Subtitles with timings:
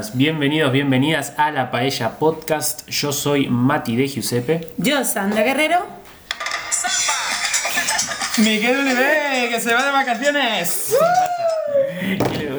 [0.00, 2.88] buenas, bienvenidos, bienvenidas a la Paella Podcast.
[2.88, 4.68] Yo soy Mati de Giuseppe.
[4.78, 5.86] Yo, Sandra Guerrero.
[8.38, 10.94] Miguel Uribe, que se va de vacaciones.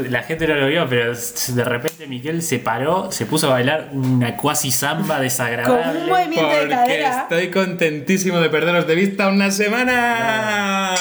[0.10, 3.90] La gente no lo vio, pero de repente Miguel se paró, se puso a bailar
[3.92, 5.82] una cuasi samba desagradable.
[5.94, 7.22] Con un movimiento de Porque cadera.
[7.24, 10.94] estoy contentísimo de perderos de vista una semana.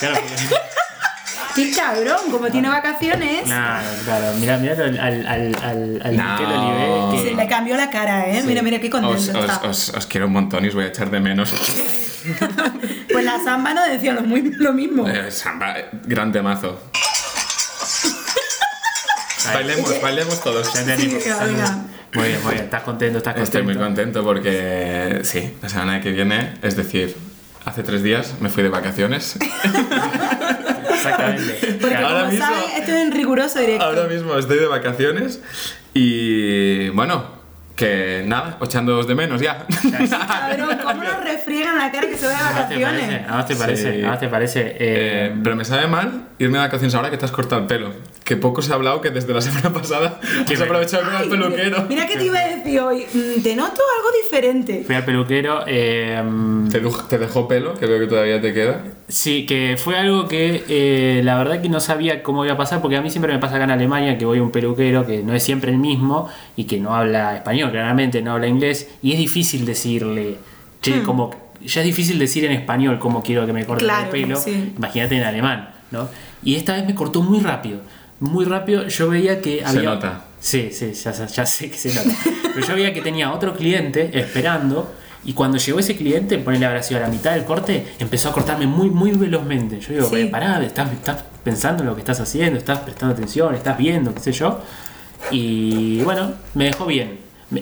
[0.00, 0.56] Claro, porque-
[1.56, 3.44] Qué cabrón, como tiene vacaciones.
[3.44, 4.34] Claro, claro.
[4.38, 7.08] Mirá, mirá al, al, al, al, No.
[7.12, 8.42] Miquel Se le cambió la cara, ¿eh?
[8.46, 9.66] Mira, mira qué contento Os, os- está.
[9.68, 11.52] os- os quiero un montón y os voy a echar de menos.
[13.12, 15.08] Pues la samba no decía lo, muy, lo mismo.
[15.08, 16.78] Eh, samba, gran temazo.
[19.54, 20.66] bailemos, bailemos todos.
[20.72, 20.80] Sí.
[22.14, 22.64] Muy bien, muy bien.
[22.64, 23.42] Estás contento, estás contento.
[23.42, 27.16] Estoy muy contento porque sí, la semana que viene, es decir,
[27.64, 29.36] hace tres días me fui de vacaciones.
[30.96, 31.76] Exactamente.
[31.80, 33.84] Porque ahora como mismo- saben, esto es en riguroso directo.
[33.84, 35.40] Ahora mismo estoy de vacaciones
[35.94, 37.36] y bueno,
[37.74, 39.66] que nada, echándoos de menos ya.
[40.28, 42.82] Cabrón, ¿cómo nos refriegan la cara que se va de ¿A te parece?
[42.84, 43.26] vacaciones?
[43.30, 43.92] ¿A te parece?
[44.00, 44.04] Sí.
[44.04, 44.60] ¿A te parece?
[44.60, 47.66] Eh, Eh, pero me sabe mal irme de vacaciones ahora que te has cortado el
[47.66, 47.92] pelo.
[48.26, 50.20] Que poco se ha hablado que desde la semana pasada
[50.52, 51.86] has aprovechado con el peluquero.
[51.88, 54.82] Mira que te iba a decir hoy, mm, te noto algo diferente.
[54.84, 55.60] fui al peluquero.
[55.66, 56.20] eh,
[56.70, 58.82] Te, te dejó pelo, que veo que todavía te queda.
[59.06, 62.82] Sí, que fue algo que eh, la verdad que no sabía cómo iba a pasar,
[62.82, 65.22] porque a mí siempre me pasa acá en Alemania que voy a un peluquero que
[65.22, 69.12] no es siempre el mismo y que no habla español, claramente no habla inglés, y
[69.12, 70.38] es difícil decirle,
[70.82, 71.30] che, como,
[71.64, 74.72] ya es difícil decir en español cómo quiero que me corten Claro, el pelo, sí.
[74.76, 76.08] imagínate en alemán, ¿no?
[76.42, 77.78] Y esta vez me cortó muy rápido,
[78.20, 79.82] muy rápido, yo veía que Se había...
[79.90, 80.24] nota.
[80.40, 82.10] Sí, sí, ya, ya sé que se nota.
[82.54, 84.92] Pero yo veía que tenía otro cliente esperando
[85.24, 88.32] y cuando llegó ese cliente, ponele habrá sido a la mitad del corte, empezó a
[88.32, 89.80] cortarme muy, muy velozmente.
[89.80, 90.16] Yo digo, Sí.
[90.16, 94.14] "Eh, pará, estás, estás pensando en lo que estás haciendo, estás prestando atención, estás viendo,
[94.14, 94.60] qué sé yo.
[95.32, 97.18] Y bueno, me dejó bien.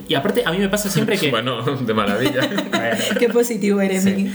[0.08, 1.30] Y aparte, a mí me pasa siempre que...
[1.34, 2.40] Bueno, de maravilla.
[2.70, 4.10] Bueno, Qué positivo eres, Sí.
[4.10, 4.32] Miki.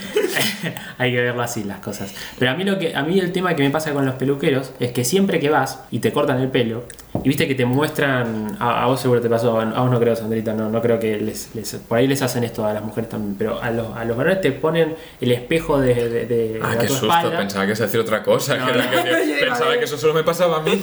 [0.98, 2.14] Hay que verlo así las cosas.
[2.38, 4.72] Pero a mí lo que a mí el tema que me pasa con los peluqueros
[4.80, 6.86] es que siempre que vas y te cortan el pelo
[7.24, 10.16] y viste que te muestran a, a vos seguro te pasó, a vos no creo
[10.16, 13.10] Sandrita, no, no creo que les, les- por ahí les hacen esto a las mujeres
[13.10, 16.72] también, pero a los, a los varones te ponen el espejo de, de, de- Ah,
[16.74, 17.38] de qué tu susto, espalda.
[17.40, 18.58] pensaba que se hacía otra cosa.
[18.58, 18.80] No, que no.
[19.04, 20.80] que- pensaba que eso solo me pasaba a mí.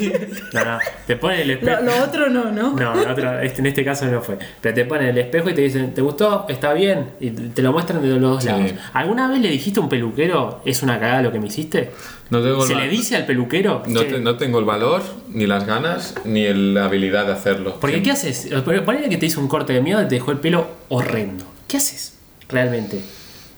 [0.53, 1.81] No, no, te ponen el espejo.
[1.83, 2.73] Lo, lo otro no, ¿no?
[2.73, 4.37] No, el otro- este- en este caso no fue.
[4.61, 6.47] Pero te ponen el espejo y te dicen, ¿te gustó?
[6.49, 7.11] ¿Está bien?
[7.21, 8.49] Y te lo muestran de los dos Sí.
[8.49, 8.73] lados.
[8.93, 11.93] ¿Alguna vez le dijiste a un peluquero, es una cagada lo que me hiciste?
[12.31, 13.83] No tengo ¿Se le dice al peluquero?
[13.87, 17.79] No, "Che, te- no tengo el valor, ni las ganas, ni la habilidad de hacerlo.
[17.81, 18.49] Porque ¿qué haces?
[18.85, 21.45] Ponele que te hizo un corte de miedo y te dejó el pelo horrendo.
[21.69, 22.15] ¿Qué haces
[22.49, 23.01] realmente?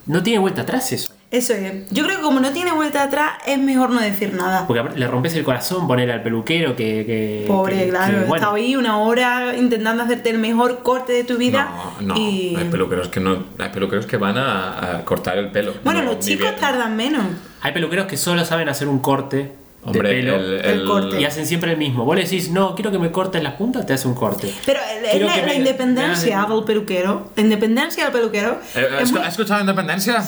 [0.07, 1.13] No tiene vuelta atrás eso.
[1.31, 1.91] Eso es.
[1.91, 4.67] Yo creo que como no tiene vuelta atrás, es mejor no decir nada.
[4.67, 7.05] Porque le rompes el corazón poner al peluquero que...
[7.05, 8.13] que- Pobre, que- claro.
[8.21, 11.69] que, bueno, estado ahí una hora intentando hacerte el mejor corte de tu vida.
[12.01, 12.57] No, no, y...
[12.57, 15.75] hay peluqueros que no, hay peluqueros que van a, a cortar el pelo.
[15.85, 16.61] Bueno, No, los chicos bien.
[16.61, 17.27] tardan menos.
[17.61, 19.53] hay peluqueros que solo saben hacer un corte
[19.85, 21.21] Hombre, de pelo el, El el- corte.
[21.21, 22.05] y hacen siempre el mismo.
[22.05, 24.53] Vos le decís, no, quiero que me cortes las puntas, te hace un corte.
[24.67, 29.13] Pero el- Quiero la, independencia me del peluquero, la independencia del peluquero, Eh, es ¿Has
[29.13, 30.23] muy- has escuchado independencia?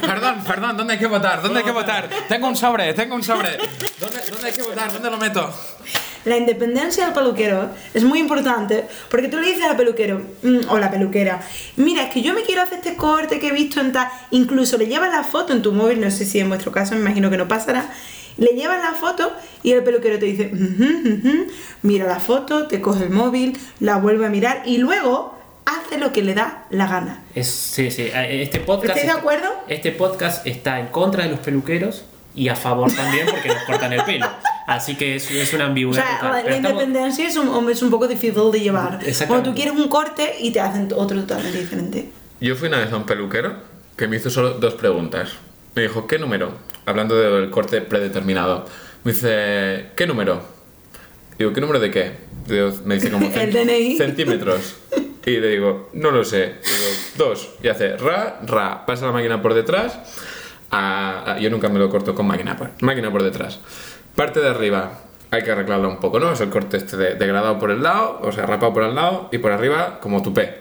[0.00, 1.42] perdón, perdón, ¿dónde hay que votar?
[1.42, 2.08] ¿Dónde hay que votar?
[2.28, 3.50] Tengo un sobre, tengo un sobre.
[4.00, 4.92] ¿Dónde, dónde hay que votar?
[4.92, 5.52] ¿Dónde lo meto?
[6.24, 10.78] la independencia del peluquero es muy importante porque tú le dices al peluquero mm, o
[10.78, 11.42] la peluquera,
[11.76, 14.78] mira, es que yo me quiero hacer este corte que he visto en tal, incluso
[14.78, 17.28] le llevas la foto en tu móvil, no sé si en vuestro caso, me imagino
[17.28, 17.90] que no pasará,
[18.36, 21.46] le llevas la foto y el peluquero te dice, "Ujú, ujú",
[21.82, 25.34] mira la foto, te coge el móvil, la vuelve a mirar y luego
[25.64, 27.22] hace lo que le da la gana.
[27.34, 28.02] Es, sí, sí.
[28.14, 29.48] eh, Este podcast ¿Estáis de está- acuerdo?
[29.68, 32.04] Este podcast está en contra de los peluqueros
[32.34, 34.26] y a favor también porque nos cortan el pelo.
[34.66, 36.02] Así que es, es una O ambigüedad.
[36.04, 36.30] sea, total.
[36.32, 38.98] la, Pero la estamos- independencia es un, es un poco difícil de llevar.
[39.28, 42.10] Cuando tú quieres un corte y te hacen otro totalmente diferente.
[42.40, 43.54] Yo fui una vez a un peluquero
[43.96, 45.30] que me hizo solo dos preguntas.
[45.74, 46.52] Me dijo, ¿qué número?
[46.86, 48.66] Hablando del corte predeterminado.
[49.04, 50.42] Me dice, ¿qué número?
[51.38, 52.12] Digo, ¿qué número de qué?
[52.46, 53.96] Digo, me dice como El DNI.
[53.96, 54.76] centímetros.
[55.26, 56.54] Y le digo, no lo sé.
[56.64, 56.86] Digo,
[57.16, 57.50] dos.
[57.62, 58.84] Y hace ra, ra.
[58.86, 59.98] Pasa la máquina por detrás.
[60.70, 63.60] a- a- yo nunca me lo corto con máquina por, máquina por detrás.
[64.16, 66.32] Parte de arriba hay que arreglarlo un poco, ¿no?
[66.32, 69.28] Es el corte este de- degradado por el lado, o sea, rapado por el lado
[69.32, 70.60] y por arriba como tupé.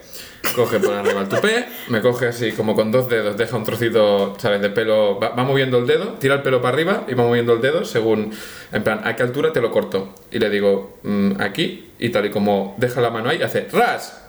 [0.56, 4.36] Coge por arriba el tupé, me coge así como con dos dedos, deja un trocito,
[4.38, 4.62] ¿sabes?
[4.62, 7.54] De pelo, va, va moviendo el dedo, tira el pelo para arriba y va moviendo
[7.54, 8.32] el dedo según,
[8.72, 10.14] en plan, ¿a qué altura te lo corto?
[10.32, 14.22] Y le digo, "Mm, aquí, y tal y como deja la mano ahí, hace ras,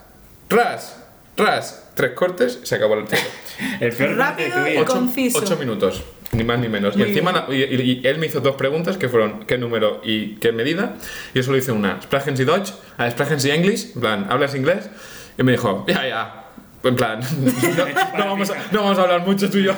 [0.49, 1.05] ras,
[1.37, 1.81] ras.
[1.95, 3.23] tres cortes, se acabó el pelo.
[3.81, 5.39] El peor Rápido y Ocho, Conciso.
[5.39, 6.03] ocho minutos,
[6.33, 6.97] ni más ni menos.
[6.97, 9.59] Muy y encima la- y, y- y él me hizo dos preguntas que fueron qué
[9.59, 10.97] número y qué medida.
[11.35, 14.55] Y yo solo hice una, Sprechen Sie Deutsch, a Sprechen Sie English, en plan, ¿hablas
[14.57, 14.89] inglés?
[15.39, 16.41] Y me dijo, ya, ya.
[16.85, 17.19] En plan,
[18.15, 19.73] no, no vamos a, no vamos a hablar mucho tú y yo.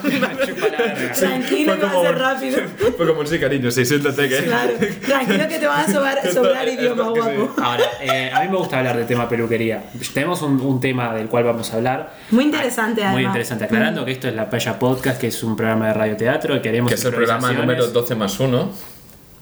[1.15, 2.59] Tranquilo, fue que va a ser un- rápido.
[2.97, 4.39] Fue como sí, cariño, sí, siéntate que.
[4.43, 4.73] Claro,
[5.07, 7.37] tranquilo que te van a sobrar, sobrar Esto- idioma esto que sí.
[7.37, 7.63] guapo.
[7.63, 9.85] Ahora, eh, a mí me gusta hablar del tema peluquería.
[10.13, 12.13] Tenemos un, un tema del cual vamos a hablar.
[12.33, 13.25] Muy interesante, Muy además.
[13.27, 13.65] interesante.
[13.67, 16.89] Aclarando que esto es la Paya Podcast, que es un programa de radioteatro que haremos
[16.89, 18.96] Que es el programa improvisaciones, número 12 más 1.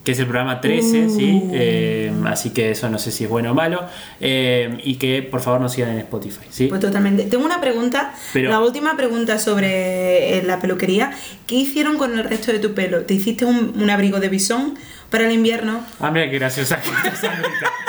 [0.04, 1.42] Que es el programa 13, ¿sí?
[1.52, 3.84] Eh, así que eso no sé si es bueno o malo.
[4.20, 6.66] Eh, y que por favor nos sigan en Spotify, ¿sí?
[6.66, 7.24] Pues totalmente.
[7.24, 11.12] Tengo una pregunta, Pero- la última pregunta sobre eh, la peluquería.
[11.46, 13.02] ¿Qué hicieron con el resto de tu pelo?
[13.04, 14.74] ¿Te hiciste un, un abrigo de bisón
[15.08, 15.80] para el invierno?
[16.00, 16.90] Ah, mira qué graciosa que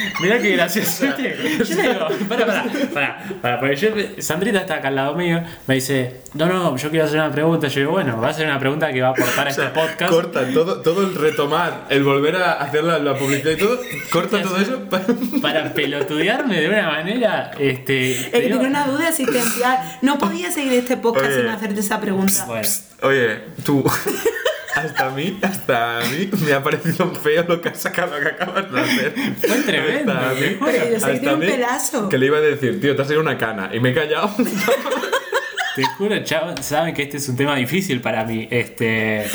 [0.00, 0.20] Sandrita.
[0.20, 1.16] Mira qué graciosa.
[1.18, 2.64] Yo digo, para, para,
[2.94, 3.88] para, para, porque yo,
[4.18, 7.68] Sandrita está acá al lado mío, me dice, no, no, yo quiero hacer una pregunta.
[7.68, 10.12] Yo digo, bueno, va a ser una pregunta que va a aportar a este podcast.
[10.12, 13.78] Corta todo, todo el retomar, el volver a hacer la, la publicidad y todo,
[14.10, 14.80] corta todo eso.
[14.88, 15.04] para-
[15.42, 18.28] Para pelotudearme de una manera, este.
[18.30, 19.78] Que tiene una duda existencial.
[20.02, 21.36] No podía seguir este podcast Oye.
[21.40, 22.44] sin hacerte esa pregunta.
[22.46, 22.68] Bueno,
[23.02, 23.84] Oye, tú.
[24.76, 28.22] Hasta a mí, hasta a mí me ha parecido feo lo que has sacado, lo
[28.22, 29.14] que acabas de hacer.
[29.40, 30.56] Fue tremendo, Hasta a mí-.
[30.64, 32.08] Pero yo a un pelazo.
[32.08, 33.70] Que le iba a decir, tío, te has salido una cana.
[33.72, 34.30] Y me he callado.
[35.76, 38.46] te juro, chavos, saben que este es un tema difícil para mí.
[38.50, 39.26] Este.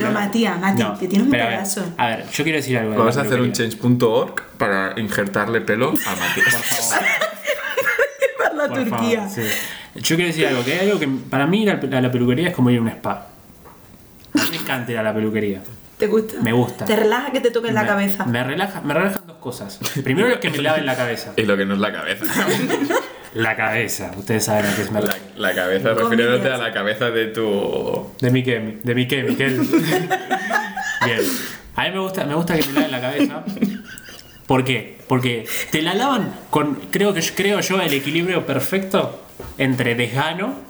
[0.00, 1.94] No, Matías, Mati, No, que tienes un pero a ver, pelazo.
[1.96, 2.94] A ver, yo quiero decir algo.
[2.96, 6.94] Vamos la a hacer un change.org para injertarle pelo a Matías.
[8.38, 9.28] Para la Por Turquía.
[9.28, 9.42] favor, sí.
[9.96, 12.54] Yo quiero decir algo, que hay algo que para mí ir a la peluquería es
[12.54, 13.28] como ir a un spa.
[14.34, 15.60] A mí me encanta ir a la peluquería.
[15.98, 16.40] ¿Te gusta?
[16.42, 16.84] Me gusta.
[16.84, 18.24] Te relaja que te toquen la Me- cabeza.
[18.26, 19.78] Me relaja, me relajan dos cosas.
[20.02, 21.32] Primero lo que me laven la cabeza.
[21.36, 22.24] y lo que no es la cabeza.
[23.34, 27.10] La cabeza, ustedes saben a qué es me La, la cabeza, refiriéndote a la cabeza
[27.10, 28.12] de tu.
[28.20, 29.58] De mi qué, de mi qué, Miquel.
[31.04, 31.20] Bien.
[31.74, 33.44] A mí me gusta, me gusta que me laven la cabeza.
[34.46, 34.98] ¿Por qué?
[35.08, 39.20] Porque te la lavan con, creo que creo yo, el equilibrio perfecto
[39.58, 40.60] entre desgano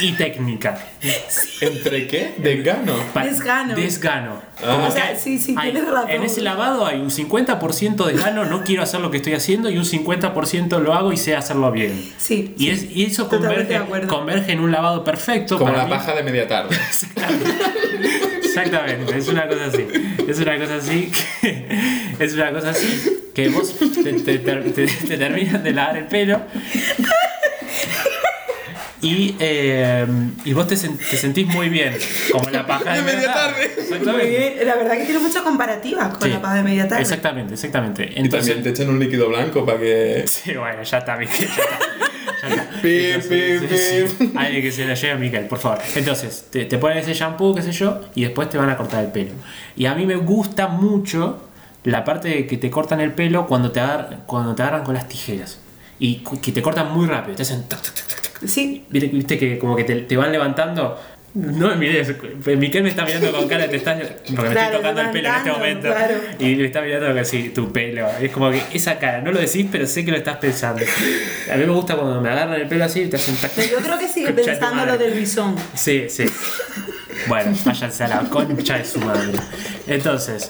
[0.00, 0.78] y técnica.
[1.60, 2.34] ¿Entre qué?
[2.38, 2.94] Desgano.
[3.22, 3.74] Desgano.
[3.74, 4.42] Desgano.
[4.64, 4.86] Ah.
[4.88, 6.10] O sea, sí, sí, hay- tienes razón.
[6.10, 9.78] En ese lavado hay un 50% desgano, no quiero hacer lo que estoy haciendo, y
[9.78, 12.10] un 50% lo hago y sé hacerlo bien.
[12.18, 15.56] Sí, Y, es, y eso converge, de converge en un lavado perfecto.
[15.58, 15.90] Como para la mí.
[15.90, 16.76] paja de media tarde.
[18.44, 19.86] Exactamente, es una cosa así.
[20.26, 21.10] Es una cosa así
[21.40, 21.68] que,
[22.18, 26.06] es una cosa así que vos te, te, te- te- te terminas de lavar el
[26.06, 26.40] pelo
[29.00, 30.06] y, eh,
[30.44, 31.96] y vos te, sen- te sentís muy bien,
[32.32, 33.70] como la paja de, De media tarde.
[34.26, 34.66] Bien.
[34.66, 37.02] La verdad que tiene muchas comparativas con Sí, la paz de media tarde.
[37.02, 38.10] Exactamente, exactamente.
[38.16, 40.24] Y también te echan un líquido blanco para que.
[40.26, 41.46] Sí, bueno, ya está, está.
[42.82, 44.36] Pim, pim, pim.
[44.38, 45.78] Alguien que se la lleve a Miguel, por favor.
[45.96, 49.04] Entonces, te, te ponen ese shampoo, qué sé yo, y después te van a cortar
[49.04, 49.32] el pelo.
[49.76, 51.42] Y a mí me gusta mucho
[51.82, 54.94] la parte de que te cortan el pelo cuando te, agar- cuando te agarran con
[54.94, 55.58] las tijeras.
[55.98, 58.46] Y que te cortan muy rápido, te hacen tac, tac, tac.
[58.46, 58.84] Sí.
[58.88, 60.98] Viste, viste que como que te, te van levantando.
[61.34, 62.14] No me mires,
[62.56, 63.98] Miquel me está mirando con cara de te estás.
[64.00, 65.88] Porque me Claro, estoy tocando el pelo en este momento.
[65.88, 66.14] claro.
[66.38, 68.08] Y me está mirando así, tu pelo.
[68.20, 70.82] Es como que esa cara, no lo decís, pero sé que lo estás pensando.
[71.52, 73.52] A mí me gusta cuando me agarran el pelo así y te hacen tac.
[73.54, 75.54] Pero yo creo que sigue pensando lo del bisón.
[75.74, 76.24] Sí, sí.
[77.26, 79.38] Bueno, váyanse a la concha de su madre.
[79.86, 80.48] Entonces,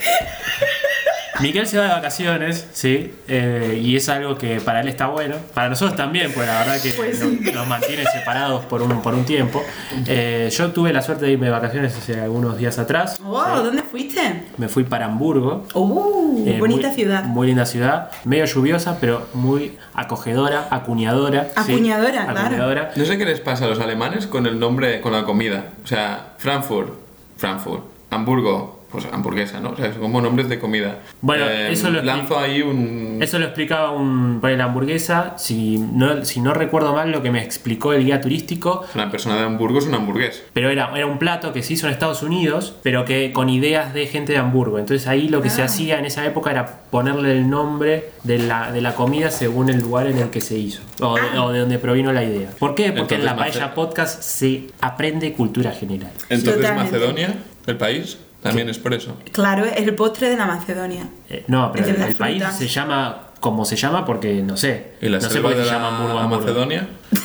[1.40, 3.12] Miguel se va de vacaciones, ¿sí?
[3.28, 5.36] Eh, y es algo que para él está bueno.
[5.54, 7.52] Para nosotros también, pues la verdad que Pues nos, sí.
[7.54, 9.62] nos mantiene separados por un, por un tiempo.
[10.06, 13.18] Eh, yo tuve la suerte de irme de vacaciones hace algunos días atrás.
[13.24, 14.44] Oh, ¿dónde fuiste?
[14.56, 15.64] Me fui para Hamburgo.
[15.74, 17.24] Uh, Eh, bonita muy- ciudad.
[17.24, 21.44] Muy linda ciudad, medio lluviosa, pero muy acogedora, acuñadora.
[21.64, 22.40] sí, Acuñadora, claro.
[22.40, 22.90] acuñadora.
[22.96, 25.66] No sé qué les pasa a los alemanes con el nombre, con la comida.
[25.84, 26.92] O sea, Frankfurt,
[27.36, 27.82] Frankfurt.
[28.10, 29.70] Hamburgo, pues hamburguesa, ¿no?
[29.70, 30.98] O sea, son como nombres de comida.
[31.20, 33.18] Bueno, Eh, eso lo Lanzo ahí un.
[33.20, 35.34] Eso lo explicaba un para la hamburguesa.
[35.36, 39.36] Si no, si no recuerdo mal lo que me explicó el guía turístico, Una persona
[39.36, 40.42] de Hamburgo es un hamburgués.
[40.52, 43.92] pero era, era un plato que se hizo en Estados Unidos, pero que con ideas
[43.94, 44.78] de gente de Hamburgo.
[44.78, 45.66] Entonces ahí lo que se Ah.
[45.66, 49.80] hacía en esa época era ponerle el nombre de la, de la comida según el
[49.80, 51.44] lugar en el que se hizo, o de, Ah.
[51.44, 52.50] o de donde provino la idea.
[52.58, 52.92] ¿Por qué?
[52.92, 56.10] Porque en la Entonces, Paella Mace- Podcast se aprende cultura general.
[56.28, 56.92] Entonces, Totalmente.
[56.92, 57.34] Macedonia,
[57.66, 59.16] el país, también es por eso.
[59.32, 61.08] Claro, es el postre de la Macedonia.
[61.28, 64.92] Eh, no, pero el, las país se llama como se llama porque no sé.
[65.00, 66.26] ¿Y la no sé por qué de se la llama.
[66.26, 66.88] Macedonia?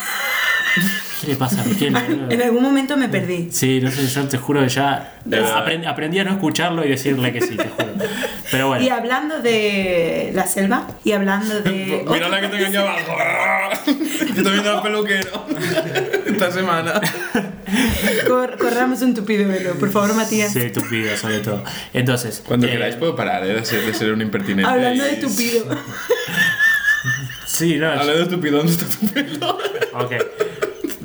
[1.24, 1.96] ¿Qué le pasa a Miquel?
[2.30, 3.48] En algún momento me perdí.
[3.52, 7.32] Sí, no sé, yo te juro que ya aprend- aprendí a no escucharlo y decirle
[7.32, 7.94] que sí, te juro.
[8.52, 8.84] Pero bueno.
[8.84, 12.04] Y hablando de la selva, y hablando de.
[12.12, 13.18] Mira la que tengo aquí abajo.
[14.36, 15.46] Yo también al peluquero.
[16.26, 17.00] Esta semana.
[18.28, 20.52] Cor- corramos un tupido velo, por favor, Matías.
[20.52, 21.64] Sí, tupido, sobre todo.
[21.94, 22.44] Entonces.
[22.46, 23.54] Cuando eh, queráis puedo parar ¿eh?
[23.54, 24.70] de, ser, de ser un impertinente.
[24.70, 25.66] Hablando de tupido.
[27.46, 27.88] Sí, no.
[27.90, 29.58] Hablando de estúpido, ¿dónde está tu pelo?
[29.94, 30.14] Ok.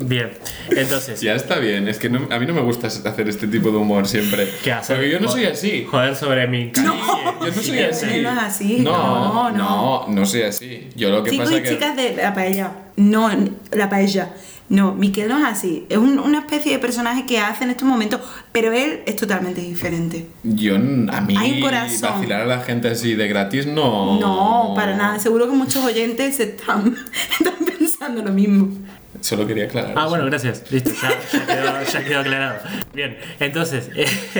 [0.01, 0.31] Bien.
[0.69, 1.19] Entonces.
[1.21, 3.77] Ya está bien, es que no- a mí no me gusta hacer este tipo de
[3.77, 4.47] humor siempre.
[4.63, 4.95] ¿Qué haces?
[4.95, 5.85] Porque yo no soy así.
[5.89, 8.21] Joder sobre mi Yo no soy así.
[8.21, 8.79] No así.
[8.81, 9.57] No, No, no.
[9.57, 10.89] no, no soy así.
[10.95, 11.69] Yo lo que Chicos pasa y que.
[11.69, 12.71] chicas de la paella.
[12.95, 13.29] No,
[13.71, 14.33] la paella.
[14.69, 15.87] No, Miquel no es así.
[15.89, 19.61] Es un- una especie de personaje que hace en estos momentos, pero él es totalmente
[19.61, 20.27] diferente.
[20.43, 20.79] Yo, a
[21.21, 22.01] mí, Hay un corazón.
[22.13, 24.19] vacilar a la gente así de gratis no.
[24.19, 25.17] No, para nada.
[25.17, 26.95] Seguro que muchos oyentes se están,
[27.39, 28.69] están pensando lo mismo.
[29.21, 29.93] Solo quería aclarar.
[29.95, 30.09] Ah, eso.
[30.09, 30.71] bueno, gracias.
[30.71, 32.59] Listo, ya, ya quedó, ya quedó aclarado.
[32.93, 33.89] Bien, entonces,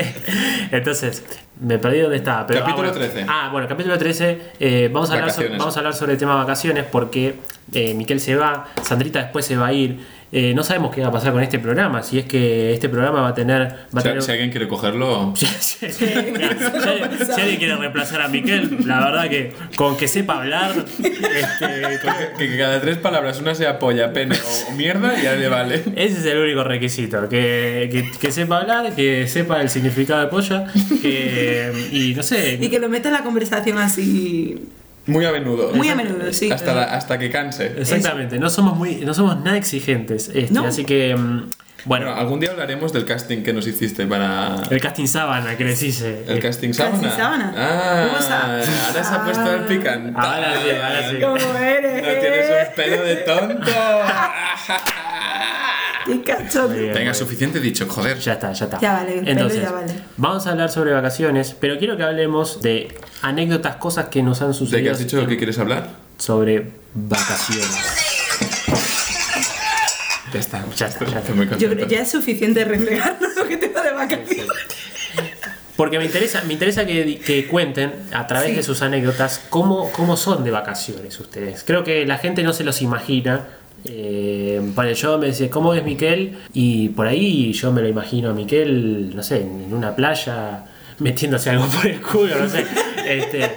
[0.71, 1.23] entonces,
[1.59, 2.47] me perdí dónde estaba.
[2.47, 3.11] Pero, Capítulo ah, bueno.
[3.11, 3.25] 13.
[3.27, 4.41] Ah, bueno, capítulo 13.
[4.59, 7.35] eh, vamos, a hablar sobre, vamos a hablar sobre el tema vacaciones porque
[7.73, 10.18] eh, Miquel se va, Sandrita después se va a ir.
[10.31, 12.03] Eh, no sabemos qué va a pasar con este programa.
[12.03, 13.61] Si es que este programa va a tener.
[13.63, 15.33] Va a Si, tener si alguien quiere cogerlo.
[15.35, 20.37] si, si- si- si alguien quiere reemplazar a Miquel, la verdad que con que sepa
[20.37, 24.75] hablar, este, con que- Que, que cada tres palabras una sea polla, pene o, o
[24.75, 25.83] mierda, ya le vale.
[25.95, 30.27] Ese es el único requisito, que, que, que sepa hablar, que sepa el significado de
[30.27, 30.65] polla,
[31.01, 34.59] que, y no sé, Y que lo meta en la conversación así.
[35.09, 35.71] Muy a menudo.
[35.73, 36.51] Muy a menudo, sí.
[36.51, 37.73] Hasta, la- hasta que canse.
[37.77, 40.65] exactamente, no somos muy, no somos nada exigentes, este, No.
[40.65, 41.49] así que, mm,
[41.85, 44.55] Bueno, bueno, algún día hablaremos del casting que nos hiciste para.
[44.69, 46.25] el casting sábana que les hice.
[46.27, 46.95] El casting sábana.
[47.01, 47.53] Casting sábana.
[47.57, 48.53] Ah, ¿Cómo sa-
[48.87, 50.11] ahora se ha puesto el picante.
[50.19, 51.17] Ahora sí, ahora sí.
[51.21, 52.03] ¿Cómo eres?
[52.03, 53.71] No tienes un pelo de tonto.
[56.09, 56.75] Qué cachondo.
[56.93, 58.17] Venga, suficiente dicho, joder.
[58.19, 58.79] Ya está, ya está.
[58.79, 59.93] Ya vale, Entonces, ya vale.
[60.17, 64.49] vamos a hablar sobre vacaciones, pero quiero que hablemos de anécdotas, cosas que nos han
[64.49, 65.89] ¿De sucedido qué has dicho que quieres hablar?
[66.17, 67.69] sobre vacaciones.
[70.33, 70.63] Ya está.
[70.75, 71.19] Ya está, ya está.
[71.19, 71.75] Estoy muy Yo contento.
[71.75, 74.47] creo que ya es suficiente reflejarnos lo que te va de vacaciones.
[75.75, 78.55] Porque me interesa, me interesa que, que cuenten a través Sí.
[78.57, 81.63] de sus anécdotas cómo, cómo son de vacaciones ustedes.
[81.65, 83.47] Creo que la gente no se los imagina.
[83.85, 86.37] Eh, para yo me decía, ¿cómo es Miquel?
[86.53, 90.65] Y por ahí yo me lo imagino a Miquel, no sé, en una playa
[90.99, 92.65] metiéndose algo por el culo, no sé.
[93.09, 93.49] Este,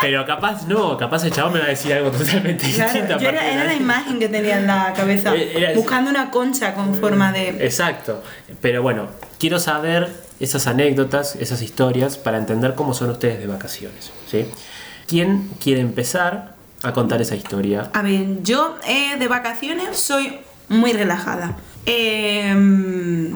[0.00, 3.18] pero capaz no, capaz el chabón me va a decir algo totalmente distinto.
[3.18, 6.30] Claro, a yo era, la imagen que tenía en la cabeza, Eh, era- buscando una
[6.30, 7.48] concha con forma de...
[7.66, 8.22] Exacto.
[8.62, 10.08] Pero bueno, quiero saber
[10.40, 14.10] esas anécdotas, esas historias, para entender cómo son ustedes de vacaciones.
[14.30, 14.46] ¿sí?
[15.06, 16.53] ¿Quién quiere empezar
[16.88, 17.90] a contar esa historia?
[17.92, 20.38] A ver, yo eh, de vacaciones soy
[20.68, 21.56] muy relajada.
[21.86, 22.54] Eh,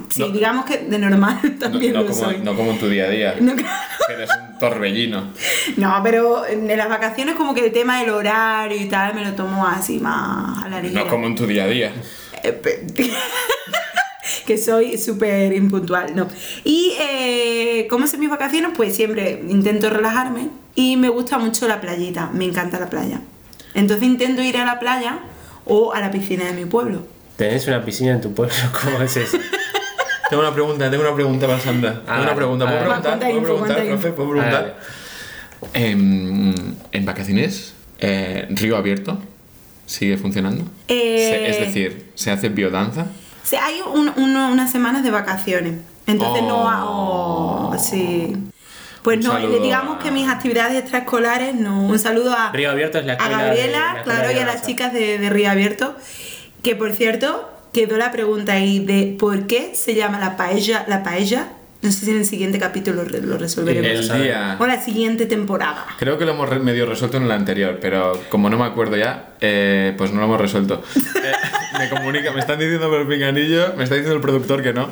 [0.09, 0.28] sí, No.
[0.31, 2.38] digamos que de normal No, también no lo como, soy.
[2.38, 3.35] no como en tu día a día.
[3.40, 3.55] No.
[3.55, 3.64] Que
[4.14, 5.25] eres un torbellino.
[5.76, 9.33] No, pero en las vacaciones como que el tema del horario y tal me lo
[9.35, 11.05] tomo así más a la ligera.
[11.05, 11.93] No como en tu día a día.
[12.43, 12.87] Eh,
[14.47, 16.26] que soy súper impuntual, no.
[16.64, 18.71] Y eh, ¿cómo son mis vacaciones?
[18.76, 23.21] Pues siempre intento relajarme y me gusta mucho la playita, me encanta la playa.
[23.75, 25.18] Entonces intento ir a la playa
[25.64, 27.06] o a la piscina de mi pueblo.
[27.37, 28.54] ¿Tenés una piscina en tu pueblo?
[28.84, 29.38] ¿Cómo es eso?
[30.30, 31.92] Tengo una pregunta, tengo una pregunta para Sandra.
[31.94, 33.18] Tengo Ah, una pregunta, ¿puedo preguntar?
[33.18, 34.10] ¿Puedo preguntar, profe?
[34.12, 34.76] ¿Puedo preguntar?
[35.75, 36.54] Em,
[36.92, 39.18] en vacaciones, eh, río abierto
[39.87, 40.64] sigue funcionando.
[40.88, 43.06] Eh, Se- es decir, se hace biodanza.
[43.42, 45.75] Sea, hay un- unas semanas de vacaciones.
[46.06, 46.68] Entonces no Oh.
[46.68, 47.78] hago.
[47.78, 48.34] sí.
[49.08, 51.86] Pues Un no, saludo digamos a- que mis actividades extraescolares no.
[51.86, 54.66] Un saludo a, Río Abierto es la a Gabriela, la claro, de y a las
[54.66, 55.96] chicas de, de Río Abierto.
[56.62, 61.02] Que por cierto, quedó la pregunta ahí de por qué se llama la paella la
[61.02, 61.52] paella.
[61.80, 64.10] No sé si en el siguiente capítulo lo resolveremos.
[64.10, 64.56] El día.
[64.60, 65.86] O la siguiente temporada.
[65.98, 69.30] Creo que lo hemos medio resuelto en el anterior, pero como no me acuerdo ya,
[69.40, 70.82] eh, pues no lo hemos resuelto.
[71.80, 74.73] Eh, me comunica, me están diciendo por el pinganillo, me está diciendo el productor que
[74.73, 74.88] no.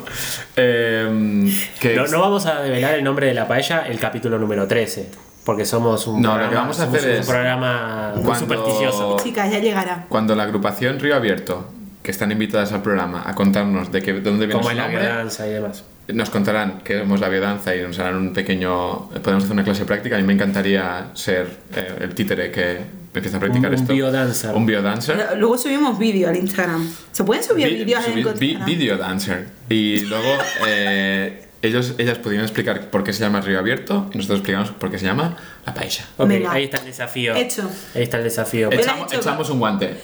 [0.55, 4.67] eh, que No, no vamos a develar el nombre de la paella el capítulo número
[4.67, 5.09] 13.
[5.45, 8.39] Porque somos un No, lo programa, que vamos a hacer un es- programa muy Cuando-
[8.45, 9.17] supersticioso.
[9.23, 10.05] Chicas, ya llegará.
[10.09, 11.71] Cuando la agrupación Río Abierto,
[12.03, 14.83] que están invitadas al programa a contarnos de, qué, de dónde viene Como su la
[14.83, 15.85] nombre, danza y demás.
[16.09, 19.09] nos contarán que somos la biodanza y nos harán un pequeño...
[19.09, 20.15] Podemos hacer una clase práctica.
[20.15, 22.79] A mí me encantaría ser eh, el títere que
[23.13, 23.93] empieza a practicar Un- un esto.
[23.93, 24.55] biodancer.
[24.55, 25.29] Un biodancer.
[25.37, 26.87] Luego subimos vídeo al Instagram.
[27.11, 28.65] ¿Se pueden subir Vi- vídeos en subir vi- Instagram?
[28.65, 29.47] video dancer.
[29.69, 30.37] Y luego
[30.67, 34.91] eh, ellos, ellas podrían explicar por qué se llama Río Abierto y nosotros explicamos por
[34.91, 35.35] qué se llama
[35.65, 36.05] La Paella.
[36.17, 36.51] Ok, Venga.
[36.51, 37.35] ahí está el desafío.
[37.35, 37.69] Hecho.
[37.95, 38.71] Ahí está el desafío.
[38.71, 39.97] He Echamos, hecho- echamos un guante.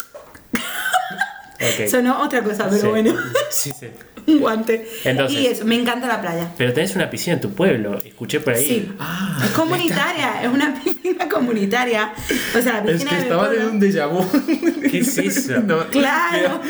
[1.59, 1.87] Ok.
[1.89, 2.87] Sonó otra cosa, pero Sí.
[2.87, 3.13] bueno.
[3.49, 3.87] Sí, sí.
[4.27, 4.87] Un guante.
[5.03, 6.49] Entonces- y eso, me encanta la playa.
[6.57, 8.65] Pero tenés una piscina en tu pueblo, escuché por ahí.
[8.65, 8.91] Sí.
[8.99, 12.13] Ah, es comunitaria, es una piscina comunitaria.
[12.57, 14.23] O sea, la Es piscina que de mi estaba de un déjà vu.
[14.91, 15.59] ¿Qué es eso?
[15.61, 16.61] No, Claro.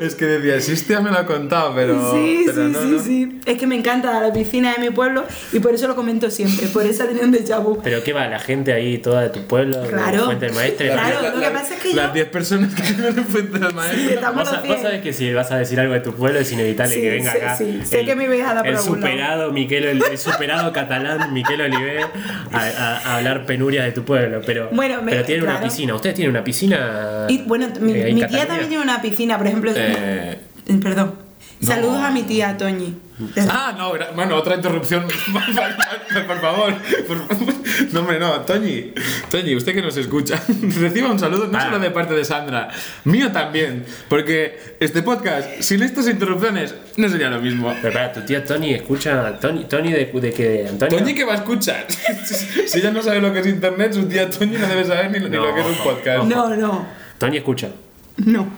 [0.00, 2.12] Es que decía, sí, este ya me lo ha contado, pero.
[2.12, 3.02] sí, pero sí, no, sí, no.
[3.02, 3.40] sí.
[3.46, 6.66] Es que me encanta la piscina de mi pueblo y por eso lo comento siempre.
[6.68, 7.80] Por eso tenía un déjà vu.
[7.82, 8.26] ¿Pero qué va?
[8.28, 9.80] ¿La gente ahí toda de tu pueblo?
[9.82, 10.24] de Claro.
[10.26, 10.90] Fuente del Maestre?
[10.92, 13.58] Claro, La- lo que pasa es que Las yo- 10 personas que viven en Fuente
[13.58, 14.10] del Sí, Maestro.
[14.14, 16.83] estamos Vos, vos sabés que si vas a decir algo de tu pueblo es inevitable
[16.92, 17.56] Sí, que venga sí, acá.
[17.56, 17.80] sí.
[17.84, 22.02] Sé que me vais a dar el superado Miquel, el, el superado catalán Miquel Olivé
[22.52, 24.40] a, a- a hablar penurias de tu pueblo.
[24.44, 25.94] Pero, Bueno, me- pero tiene una piscina.
[25.94, 27.26] ¿Ustedes tienen una piscina?
[27.28, 29.72] Y bueno, mi, tía también tiene una piscina, por ejemplo.
[29.74, 31.14] Eh, Eh, Perdón.
[31.60, 31.66] no.
[31.66, 32.96] Saludos a mi tía Toñi.
[33.48, 35.04] Ah, no, bueno, otra interrupción.
[36.26, 36.74] por favor.
[37.06, 38.40] Por- No, hombre, no.
[38.40, 38.92] Toñi,
[39.30, 40.40] Toñi, usted que nos escucha,
[40.80, 41.62] reciba un saludo no Ah.
[41.64, 42.70] solo de parte de Sandra,
[43.04, 43.84] mío también.
[44.08, 47.72] Porque este podcast, sin estas interrupciones, no sería lo mismo.
[47.80, 49.38] Pero para, tu tía Tony escucha.
[49.38, 50.48] Tony, Tony de, de qué?
[50.48, 50.98] ¿De Antonio?
[50.98, 51.86] Toñi, ¿qué va a escuchar?
[52.66, 55.20] si ella no sabe lo que es internet, su tía Toñi no debe saber ni,
[55.20, 56.24] ni No, lo que es un podcast.
[56.24, 56.86] No, no.
[57.18, 57.68] Tony escucha.
[58.16, 58.52] No.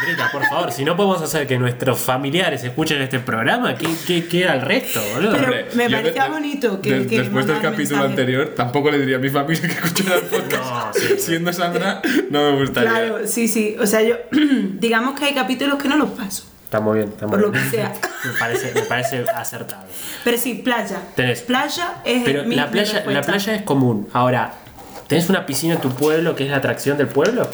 [0.00, 4.26] Sandrita, por favor, si no podemos hacer que nuestros familiares escuchen este programa, ¿qué, qué
[4.26, 5.32] queda al resto, boludo?
[5.32, 8.06] Pero- me yo parecía de- bonito que- de- que después del mandara capítulo mensaje.
[8.22, 10.64] anterior, tampoco le diría a mi familia que escuchara el podcast.
[10.64, 12.90] No, sí, Siendo Sandra, no me gustaría.
[12.90, 13.76] Claro, sí, sí.
[13.80, 14.16] O sea, yo.
[14.30, 16.44] digamos que hay capítulos que no los paso.
[16.64, 17.64] Está muy bien, está muy Por lo bien.
[17.64, 17.92] que sea.
[18.24, 19.82] Me parece, me parece acertado.
[20.24, 20.98] Pero sí, playa.
[21.16, 21.40] Tenés.
[21.40, 23.22] Playa es Pero mi- la mi playa, la respuesta.
[23.32, 24.08] playa es común.
[24.12, 24.52] Ahora,
[25.08, 27.48] ¿tenés una piscina en tu pueblo que es la atracción del pueblo?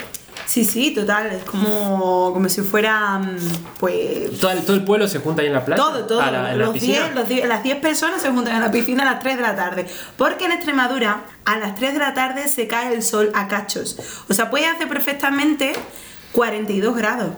[0.47, 1.27] Sí, sí, total.
[1.33, 3.19] Es como, como si fuera.
[3.19, 3.37] mm,
[3.81, 4.39] Pues.
[4.41, 5.83] ¿Todo el, todo el pueblo se junta ahí en la playa?
[5.83, 6.21] Todo, todo.
[6.21, 7.01] Ah, la- en la los piscina.
[7.05, 9.43] 10, los 10 las 10 personas se juntan en la piscina a las 3 de
[9.43, 9.87] la tarde.
[10.17, 13.99] Porque en Extremadura, a las 3 de la tarde se cae el sol a cachos.
[14.29, 15.73] O sea, puede hacer perfectamente
[16.33, 17.31] 42 grados.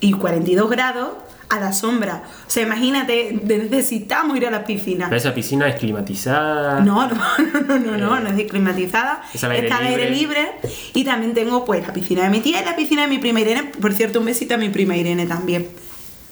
[0.00, 1.08] Y 42 grados
[1.48, 2.22] a la sombra.
[2.46, 5.06] O sea, imagínate, necesitamos ir a la piscina.
[5.08, 6.80] Pero esa piscina es climatizada.
[6.80, 7.14] No, no,
[7.68, 9.22] no, no, no, no, no es climatizada.
[9.32, 10.52] Es al aire Está al aire libre.
[10.94, 13.40] Y también tengo pues la piscina de mi tía y la piscina de mi prima
[13.40, 13.64] Irene.
[13.80, 15.68] Por cierto, un besito a mi prima Irene también.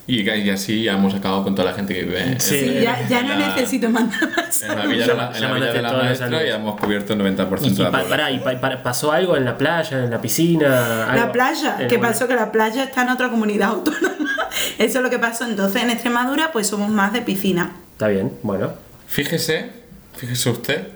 [0.06, 2.82] Y, y así ya hemos acabado con toda la gente que vive en, Sí, en-
[2.82, 4.62] ya, ya en no la- necesito mandar más.
[4.62, 7.12] En la villa, de la, en la, villa mandaste de la maestra ya hemos cubierto
[7.14, 10.04] el 90% Y, de la pa- pará, y pa- pa- pasó algo en la playa,
[10.04, 11.08] en la piscina.
[11.14, 12.28] La playa, En ¿qué alguna- pasó?
[12.28, 14.43] Que la playa está en otra comunidad autónoma.
[14.78, 15.44] Eso es lo que pasó.
[15.44, 17.72] Entonces en Extremadura pues somos más de piscina.
[17.92, 18.74] Está bien, bueno.
[19.06, 19.70] Fíjese,
[20.16, 20.88] fíjese usted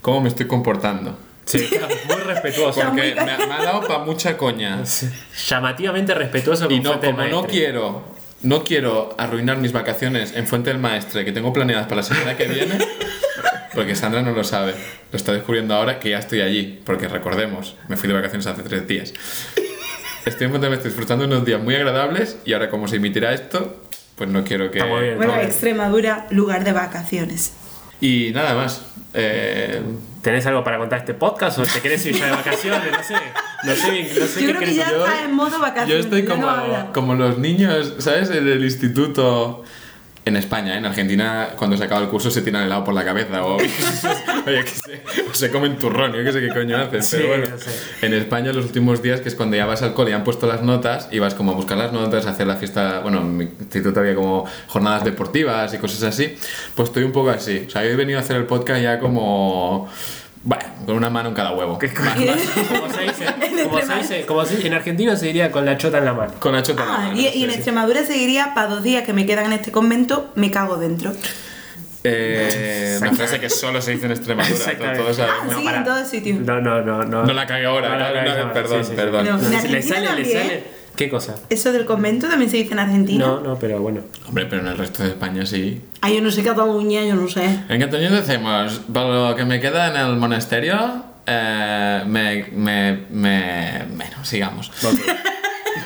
[0.00, 1.18] cómo me estoy comportando.
[1.44, 1.68] Sí,
[2.06, 2.80] muy respetuoso.
[2.82, 4.82] Porque me, ha- me ha dado para mucha coña.
[5.48, 8.04] Llamativamente respetuoso con Y no, como no quiero,
[8.42, 12.36] no quiero arruinar mis vacaciones en Fuente del Maestre que tengo planeadas para la semana
[12.36, 12.78] que viene,
[13.74, 14.74] porque Sandra no lo sabe,
[15.10, 18.62] lo está descubriendo ahora que ya estoy allí, porque recordemos, me fui de vacaciones hace
[18.62, 19.12] tres días.
[20.24, 20.48] Estoy
[20.84, 23.82] disfrutando unos días muy agradables y ahora como se emitirá esto,
[24.16, 24.78] pues no quiero que...
[24.78, 25.16] Está muy bien.
[25.16, 25.34] Bueno.
[25.36, 27.54] Extremadura, lugar de vacaciones.
[28.00, 28.82] Y nada más.
[29.14, 29.82] Eh,
[30.22, 32.80] ¿Tenés algo para contar este podcast o te querés ir ya de vacaciones?
[32.92, 33.14] No sé.
[33.64, 35.60] No sé, bien- no sé Yo qué creo que ya yo- está en modo Yo
[35.60, 36.04] vacaciones.
[36.04, 36.86] estoy ya no como, habla.
[36.92, 38.30] como los niños, ¿sabes?
[38.30, 39.64] En el instituto.
[40.24, 40.78] En España, ¿eh?
[40.78, 43.56] en Argentina, cuando se acaba el curso se tiran helado por la cabeza o,
[44.46, 47.02] oye, que sé, o se comen turrón, yo qué sé qué coño hacen.
[47.02, 47.46] Sí, pero bueno,
[48.02, 50.46] en España los últimos días, que es cuando ya vas al cole y han puesto
[50.46, 53.36] las notas, y vas como a buscar las notas, a hacer la fiesta, bueno, en
[53.36, 56.36] mi instituto había como jornadas deportivas y cosas así,
[56.76, 57.64] pues estoy un poco así.
[57.66, 59.88] O sea, yo he venido a hacer el podcast ya como...
[60.44, 61.78] Bueno, con una mano en cada huevo.
[61.78, 63.26] Como se dice,
[63.64, 66.14] como se dice, como se dice, en Argentina se diría con la chota en la
[66.14, 66.32] mano.
[66.40, 67.56] Con la chota en la Ah, mano, y, y en sí.
[67.56, 71.12] Extremadura seguiría para dos días que me quedan en este convento, me cago dentro.
[72.04, 75.54] Eh, una frase que solo se dice en Extremadura, todos Ah, sabemos.
[75.56, 75.78] sí, para.
[75.78, 76.34] en todo sitio.
[76.40, 77.24] No, no, no, no.
[77.24, 78.96] No la cagué ahora, No la no, no, perdón, sí, sí.
[78.96, 79.24] perdón.
[79.26, 79.36] No.
[79.38, 80.64] No, le sale, le sale.
[80.96, 81.36] ¿Qué cosa?
[81.48, 83.26] Eso del convento también se dice en Argentina.
[83.26, 84.02] No, no, pero bueno.
[84.28, 85.80] Hombre, pero en el resto de España sí.
[86.00, 87.44] Ah, yo no sé Cataluña, yo no sé.
[87.68, 93.86] En Cataluña decimos, para lo que me queda en el monasterio, eh, me, me, me...
[93.96, 94.70] Bueno, sigamos.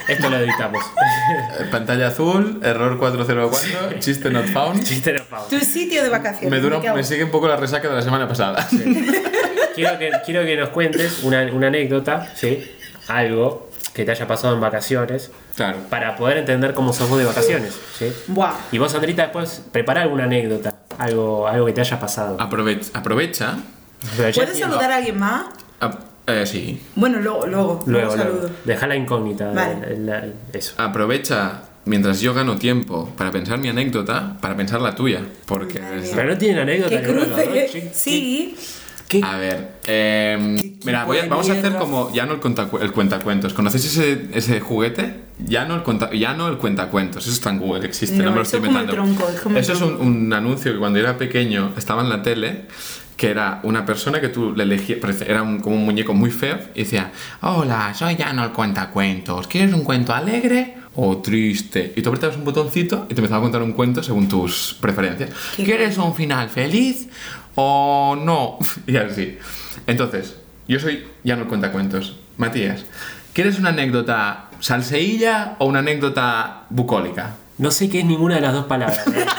[0.08, 0.84] Esto lo editamos.
[0.84, 4.84] Eh, Pantalla azul, error 404, chiste not found.
[4.84, 5.48] Chiste de Pau.
[5.48, 6.50] Tu sitio de vacaciones.
[6.50, 8.66] Me, dura, me sigue un poco la resaca de la semana pasada.
[9.74, 12.64] Quiero que, quiero que nos cuentes una, una anécdota, ¿sí?
[13.08, 15.78] Algo que te haya pasado en vacaciones Claro.
[15.88, 18.12] para poder entender cómo sos vos de vacaciones, ¿sí?
[18.26, 18.52] Buah.
[18.70, 22.36] Y vos, Sandrita, después prepara alguna anécdota, algo, algo que te haya pasado.
[22.36, 23.56] Aprove- aprovecha.
[24.14, 25.46] ¿Puedes saludar a alguien más?
[25.80, 26.82] ap- eh, sí.
[26.94, 27.82] Bueno, luego, luego.
[27.86, 28.50] Luego, luego.
[28.66, 29.50] Deja la incógnita.
[29.52, 29.76] Vale.
[29.88, 30.74] el- el- eso.
[30.76, 35.22] Aprovecha mientras yo gano tiempo para pensar mi anécdota, para pensar la tuya.
[35.46, 35.80] Porque...
[35.80, 36.10] Madre mía.
[36.14, 37.68] Pero no tienen anécdota ¿Qué ninguno de los dos, cruce?
[37.72, 37.96] chicos.
[37.96, 38.56] Sí.
[39.08, 39.20] ¿Qué?
[39.22, 42.90] A ver, eh, mira, voy a- vamos a hacer como ya no el, contacu- el
[42.92, 43.54] cuentacuentos.
[43.54, 45.20] ¿Conocéis ese, ese juguete?
[45.38, 47.24] Ya no el cuenta, ya no el cuentacuentos.
[47.24, 48.92] Eso está en Google, existe, no, No, me lo estoy inventando.
[48.92, 52.22] tronco, es Eso es un, un anuncio que cuando yo era pequeño estaba en la
[52.22, 52.62] tele,
[53.16, 56.58] que era una persona que tú le elegías, era un- como un muñeco muy feo,
[56.74, 61.92] y decía, hola, soy ya no el cuentacuentos, ¿quieres un cuento alegre o triste?
[61.96, 65.30] Y tú apretabas un botoncito y te empezaba a contar un cuento según tus preferencias.
[65.56, 67.08] Qué ¿Quieres un final feliz
[67.56, 68.58] o no?
[68.86, 69.38] Y así.
[69.88, 70.36] Entonces,
[70.68, 72.18] yo soy ya no cuentacuentos.
[72.36, 72.84] Matías,
[73.32, 77.34] ¿quieres una anécdota salseílla o una anécdota bucólica?
[77.58, 79.06] No sé qué es ninguna de las dos palabras.
[79.08, 79.26] ¿eh?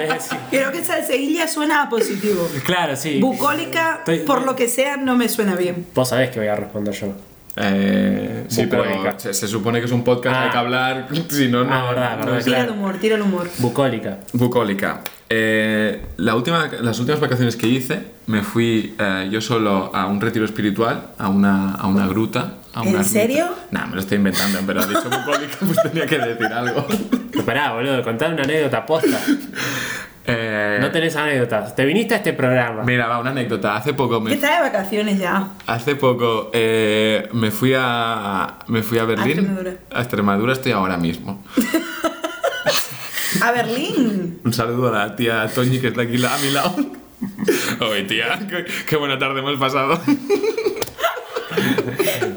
[0.00, 2.48] Es decir, Creo que salseílla suena a positivo.
[2.64, 3.20] claro, sí.
[3.20, 5.86] Bucólica, Estoy- por lo que sea, no me suena bien.
[5.94, 7.08] Vos sabés que voy a responder yo.
[7.56, 9.18] Eh, sí, pero Bucólica.
[9.18, 10.44] se, se supone que es un podcast, Ah.
[10.44, 11.74] hay que hablar, si no, no.
[11.74, 12.72] Ah, verdad, no verdad, Tira claro.
[12.72, 13.50] el humor, tira el humor.
[13.58, 14.18] Bucólica.
[14.32, 15.00] Bucólica.
[15.32, 20.20] Eh, la última, las últimas vacaciones que hice, me fui eh, yo solo a un
[20.20, 22.54] retiro espiritual, a una, a una gruta.
[22.74, 23.46] A ¿En una serio?
[23.70, 26.84] Nah, me lo estoy inventando, pero ha dicho bucólica, pues tenía que decir algo.
[27.46, 29.18] Pará, boludo, contar una anécdota posta.
[30.26, 31.74] Eh, No tenés anécdotas.
[31.74, 32.84] Te viniste a este programa.
[32.84, 33.74] Mira, va, una anécdota.
[33.74, 35.48] Hace poco me, está de vacaciones ya.
[35.66, 39.38] hace poco eh, me fui a me fui a Berlín.
[39.38, 39.72] Extremadura.
[39.92, 41.42] A Extremadura estoy ahora mismo.
[43.42, 44.40] A Berlín.
[44.44, 46.74] Un saludo a la tía Toñi que está aquí la- a mi lado.
[47.80, 50.00] Oye, tía, qué, qué buena tarde hemos pasado.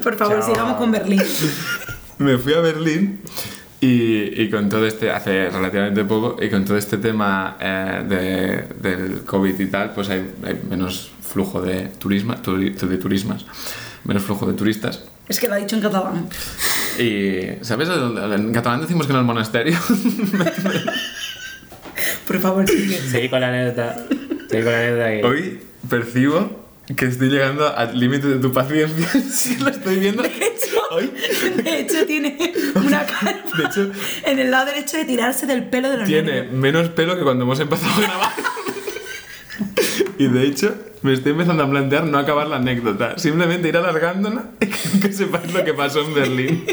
[0.04, 0.48] Por favor, Chao.
[0.54, 1.22] sigamos con Berlín.
[2.18, 3.22] Me fui a Berlín
[3.80, 8.90] y, y con todo este, hace relativamente poco, y con todo este tema eh, de-
[8.90, 13.46] del COVID y tal, pues hay, hay menos flujo de, turisma, turi- de turismas,
[14.04, 15.04] menos flujo de turistas.
[15.28, 16.28] Es que lo ha dicho en catalán.
[17.00, 17.90] Y, ¿sabes?
[17.90, 19.78] En catalán decimos que en el monasterio.
[22.28, 22.98] Por favor, sigue.
[22.98, 23.96] Seguí con la anécdota.
[24.50, 25.24] Seguí con la anécdota que.
[25.24, 26.64] Hoy percibo
[26.96, 29.08] que estoy llegando al límite de tu paciencia.
[29.32, 30.24] Si lo estoy viendo.
[30.92, 31.12] Hoy,
[31.64, 32.38] De hecho, tiene
[32.76, 33.92] una cara de hecho,
[34.26, 37.46] en el lado derecho de tirarse del pelo de los tiene menos pelo que cuando
[37.46, 38.34] hemos empezado a grabar.
[40.18, 44.52] Y de hecho, me estoy empezando a plantear no acabar la anécdota, simplemente ir alargándola
[44.62, 46.64] y que, sepáis lo que pasó en Berlín.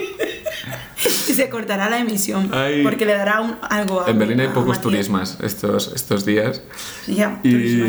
[1.29, 2.51] Y se cortará la emisión.
[2.53, 2.83] Ay.
[2.83, 4.83] Porque le dará un, algo a En Berlín hay a pocos Matías.
[4.83, 6.63] turismas estos, estos días
[7.07, 7.83] Ya, y,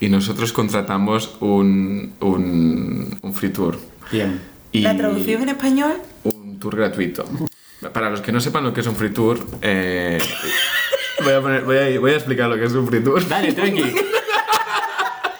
[0.00, 3.78] y nosotros contratamos un, un, un free tour.
[4.12, 4.40] Bien.
[4.72, 5.92] Y La traducción en español.
[6.24, 7.24] Un tour gratuito.
[7.92, 10.18] Para los que no sepan lo que es un free tour, eh,
[11.24, 13.26] voy, a poner- voy, a, voy a explicar lo que es un free tour.
[13.28, 13.82] Dale, tranqui.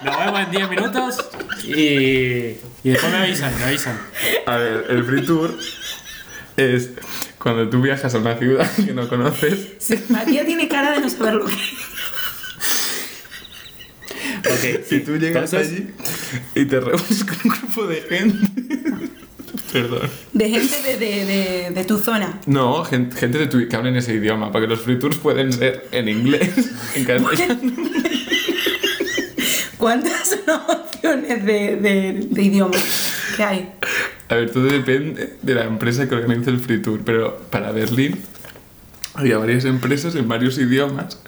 [0.01, 1.17] Nos vemos en 10 minutos
[1.63, 3.99] y, y después me avisan, me avisan.
[4.45, 5.57] A ver, el free tour
[6.57, 6.91] es
[7.39, 9.69] cuando tú viajas a una ciudad que no conoces.
[9.79, 11.59] Sí, Matías tiene cara de no saber lo que es.
[14.47, 15.89] Ok, Si tú llegas Entonces, allí
[16.55, 18.47] y te reúnes con un grupo de gente.
[19.71, 20.09] Perdón.
[20.33, 22.39] De gente de, de, de, de tu zona.
[22.45, 25.87] No, gen- gente, de tu, que hablen ese idioma, porque los free tours pueden ser
[25.91, 27.59] en inglés, en castellano.
[29.77, 30.39] ¿Cuántas son
[30.69, 32.75] opciones de, de, de idioma
[33.35, 33.71] que hay?
[34.29, 38.17] A ver, todo depende de la empresa que organiza el free tour, pero para Berlín
[39.15, 41.19] había varias empresas en varios idiomas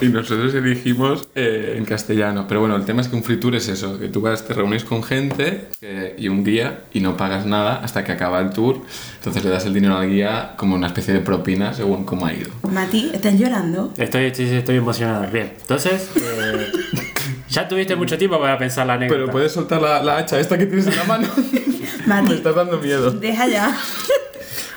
[0.00, 2.46] y nosotros elegimos eh, en castellano.
[2.48, 4.54] Pero bueno, el tema es que un free tour es eso, que tú vas, te
[4.54, 8.50] reúnes con gente eh, y un guía y no pagas nada hasta que acaba el
[8.50, 8.80] tour.
[9.18, 12.32] Entonces le das el dinero al guía como una especie de propina según cómo ha
[12.32, 12.50] ido.
[12.70, 13.92] Mati, ¿estás llorando?
[13.96, 15.30] Estoy, estoy, estoy emocionado.
[15.30, 15.52] Bien.
[15.60, 16.72] Entonces, eh,
[17.48, 19.20] ya tuviste mucho tiempo para pensar la anécdota.
[19.20, 21.28] Pero puedes soltar la, la hacha esta que tienes en la mano.
[22.06, 22.28] Mati.
[22.28, 23.10] Me estás dando miedo.
[23.10, 23.76] Deja ya.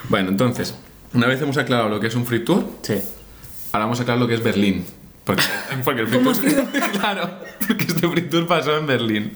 [0.10, 0.74] Bueno, entonces,
[1.14, 3.02] una vez hemos aclarado lo que es un free tour, Sí.
[3.72, 4.86] Ahora vamos a aclarar lo que es Berlín.
[5.24, 5.44] Porque,
[5.84, 6.36] porque el free tour,
[7.00, 7.30] claro,
[7.68, 9.34] porque este free tour pasó en Berlín.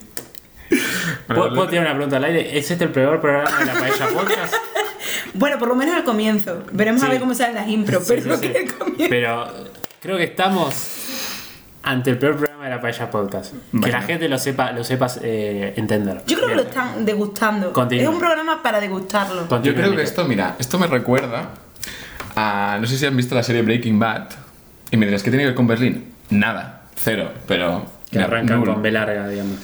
[1.27, 2.57] ¿Puedo, puedo tirar una pregunta al aire?
[2.57, 4.53] ¿Es este el peor programa de la Paella Podcast?
[5.35, 6.63] Bueno, por lo menos al comienzo.
[6.71, 8.53] Veremos a ver cómo salen las impro, Sí, pero sí, sí.
[8.53, 9.05] que el comienzo.
[9.09, 9.47] Pero
[9.99, 10.75] creo que estamos
[11.81, 13.53] ante el peor programa de la Paella Podcast.
[13.83, 16.21] Que la gente lo sepa, lo sepa eh, entender.
[16.27, 17.71] Yo creo que lo están degustando.
[17.73, 18.03] Continúa.
[18.03, 19.47] Es un programa para degustarlo.
[19.47, 21.49] Continúa, Yo creo que esto, mira, esto me recuerda
[22.35, 22.77] a.
[22.79, 24.27] No sé si han visto la serie Breaking Bad.
[24.91, 26.13] Y me dirás, ¿qué tiene que ver con Berlín?
[26.29, 27.85] Nada, cero, pero.
[28.11, 28.73] Que arrancan nulo.
[28.73, 29.57] con B larga, digamos.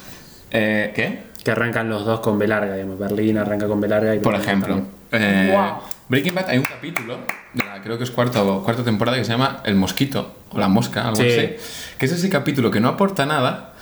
[0.52, 1.24] Eh, ¿Qué?
[1.44, 2.98] Que arrancan los dos con B larga, digamos.
[2.98, 4.82] Berlín arranca con B larga y Por ejemplo.
[5.12, 5.82] eh, Wow.
[6.10, 7.20] Breaking Bad hay un capítulo,
[7.54, 10.58] de la, creo que es cuarta, o- cuarta temporada, que se llama El Mosquito, o
[10.60, 11.28] La Mosca, algo Sí.
[11.30, 11.56] así.
[11.98, 13.74] Que es ese capítulo que no aporta nada,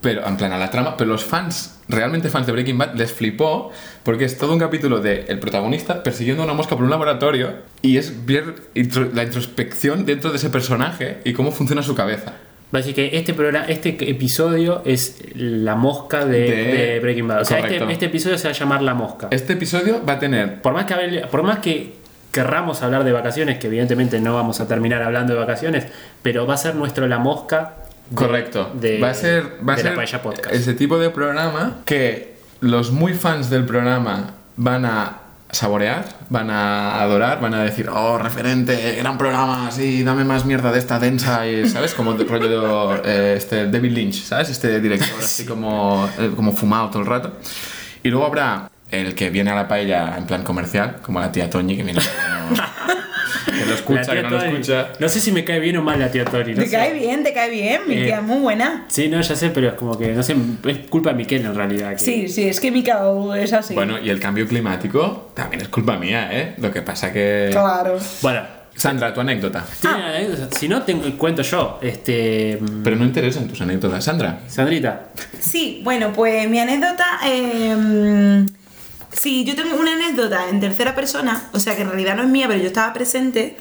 [0.00, 3.12] pero en plan a la trama, pero los fans, realmente fans de Breaking Bad, les
[3.12, 3.72] flipó,
[4.04, 7.50] porque es todo un capítulo de el protagonista persiguiendo a una mosca por un laboratorio,
[7.82, 8.54] y es ver
[9.14, 12.34] la introspección dentro de ese personaje y cómo funciona su cabeza.
[12.74, 17.28] Va a decir que este programa, este episodio es la mosca de, De- de Breaking
[17.28, 17.42] Bad.
[17.42, 19.28] O sea, este, este episodio se va a llamar La Mosca.
[19.30, 21.94] Este episodio va a tener Por más que hable- por más que
[22.32, 25.84] querramos hablar de vacaciones, que evidentemente no vamos a terminar hablando de vacaciones,
[26.22, 27.74] pero va a ser nuestro La Mosca.
[28.08, 28.70] de- Correcto.
[28.74, 30.54] de- va a ser, va a ser la Podcast.
[30.54, 35.18] ese tipo de programa que los muy fans del programa van a
[35.52, 40.72] saborear, van a adorar, van a decir, oh, referente, gran programa, sí, dame más mierda
[40.72, 41.92] de esta densa, y, ¿sabes?
[41.94, 44.48] Como de rollo eh, este David Lynch, ¿sabes?
[44.48, 47.36] Este director así como, eh, como fumado todo el rato.
[48.02, 51.48] Y luego habrá el que viene a la paella en plan comercial, como la tía
[51.48, 52.00] Toñi, que viene...
[52.10, 53.11] Que no,
[53.46, 54.88] que lo escucha, que no lo escucha.
[54.98, 56.54] No sé si me cae bien o mal la tía Tori.
[56.54, 56.76] no Te sé.
[56.76, 58.84] cae bien, te cae bien, mi Eh, tía es muy buena.
[58.88, 60.34] Sí, no, ya sé, pero es como que, no sé,
[60.66, 61.90] es culpa de Miquel en realidad.
[61.92, 63.74] que- Sí, sí, es que mi cao es así.
[63.74, 66.54] Bueno, y el cambio climático también es culpa mía, ¿eh?
[66.58, 67.48] Lo que pasa que...
[67.52, 67.98] Claro.
[68.22, 68.42] Bueno,
[68.74, 69.64] Sandra, tu anécdota.
[69.80, 70.48] ¿tiene Ah.
[70.58, 71.78] si no, tengo, cuento yo.
[71.82, 72.58] Este.
[72.58, 74.40] mm, Pero no interesan tus anécdotas, Sandra.
[74.46, 75.08] Sandrita,
[75.40, 77.04] Sí, bueno, pues mi anécdota.
[77.26, 78.46] eh,
[79.12, 82.28] sí, yo tengo una anécdota en tercera persona, o sea que en realidad no es
[82.28, 83.56] mía, pero yo estaba presente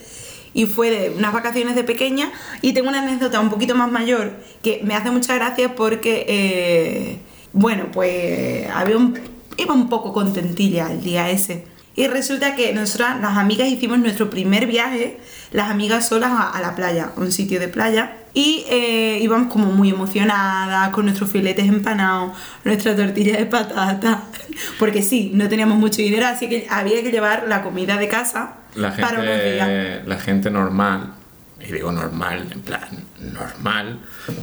[0.54, 2.32] y fue de unas vacaciones de pequeña.
[2.62, 7.20] Y tengo una anécdota un poquito más mayor que me hace mucha gracia porque, eh,
[7.54, 9.20] bueno, pues había un,
[9.58, 11.71] iba un poco contentilla el día ese.
[11.96, 15.20] Y resulta que nosotras, las amigas, hicimos nuestro primer viaje,
[15.52, 18.18] las amigas solas a, a la playa, a un sitio de playa.
[18.34, 22.32] Y eh, íbamos como muy emocionadas, con nuestros filetes empanados,
[22.64, 24.24] nuestra tortilla de patata.
[24.80, 28.54] Porque sí, no teníamos mucho dinero, así que había que llevar la comida de casa
[28.76, 30.08] La para unos días.
[30.08, 31.14] la gente normal,
[31.60, 32.88] y digo normal, en plan
[33.34, 34.00] normal,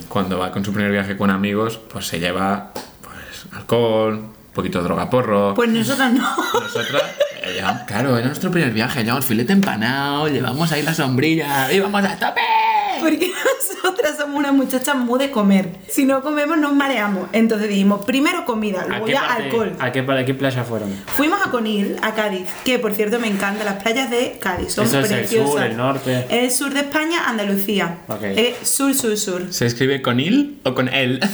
[0.09, 4.23] cuando va con su primer viaje con amigos, pues se lleva pues alcohol,
[4.59, 5.55] poquito de droga porro.
[5.55, 6.23] Pues nosotras no.
[6.61, 7.03] Nosotras,
[7.43, 12.05] eh, llevamos- claro, era nuestro primer viaje, llevamos filete empanado, llevamos ahí la sombrilla, íbamos
[12.05, 12.41] a tope.
[13.01, 13.31] Porque
[13.85, 15.69] nosotras somos unas muchachas muy de comer.
[15.89, 17.29] Si no comemos nos mareamos.
[17.33, 19.77] Entonces dijimos, primero comida, ¿a luego ya parte- alcohol.
[19.79, 20.93] ¿a qué, a qué playa fueron?
[21.17, 24.87] Fuimos a Conil, a Cádiz, que por cierto me encantan las playas de Cádiz, son
[24.87, 25.51] Eso es el preciosas.
[25.53, 26.27] sur, el norte.
[26.31, 27.99] El sur de España, Andalucía.
[28.09, 28.23] Ok.
[28.23, 29.47] Eh, sur, sur, sur.
[29.53, 31.21] ¿Se escribe con il o con él?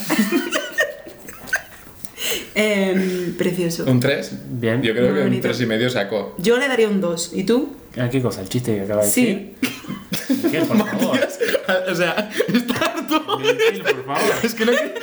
[2.54, 3.84] Em, precioso.
[3.86, 4.32] ¿Un 3?
[4.60, 4.80] Bien.
[4.82, 5.42] Yo creo Muy que un bonito.
[5.48, 6.34] 3 y medio saco.
[6.38, 7.32] Yo le daría un 2.
[7.34, 7.74] ¿Y tú?
[8.00, 8.40] ¿A qué cosa?
[8.42, 9.54] ¿El chiste que acaba de decir?
[9.60, 10.34] Sí.
[10.44, 11.18] Miguel, por favor.
[11.90, 13.38] o sea, está harto.
[13.38, 14.22] Miguel, por favor.
[14.44, 14.94] Es que no, quiere-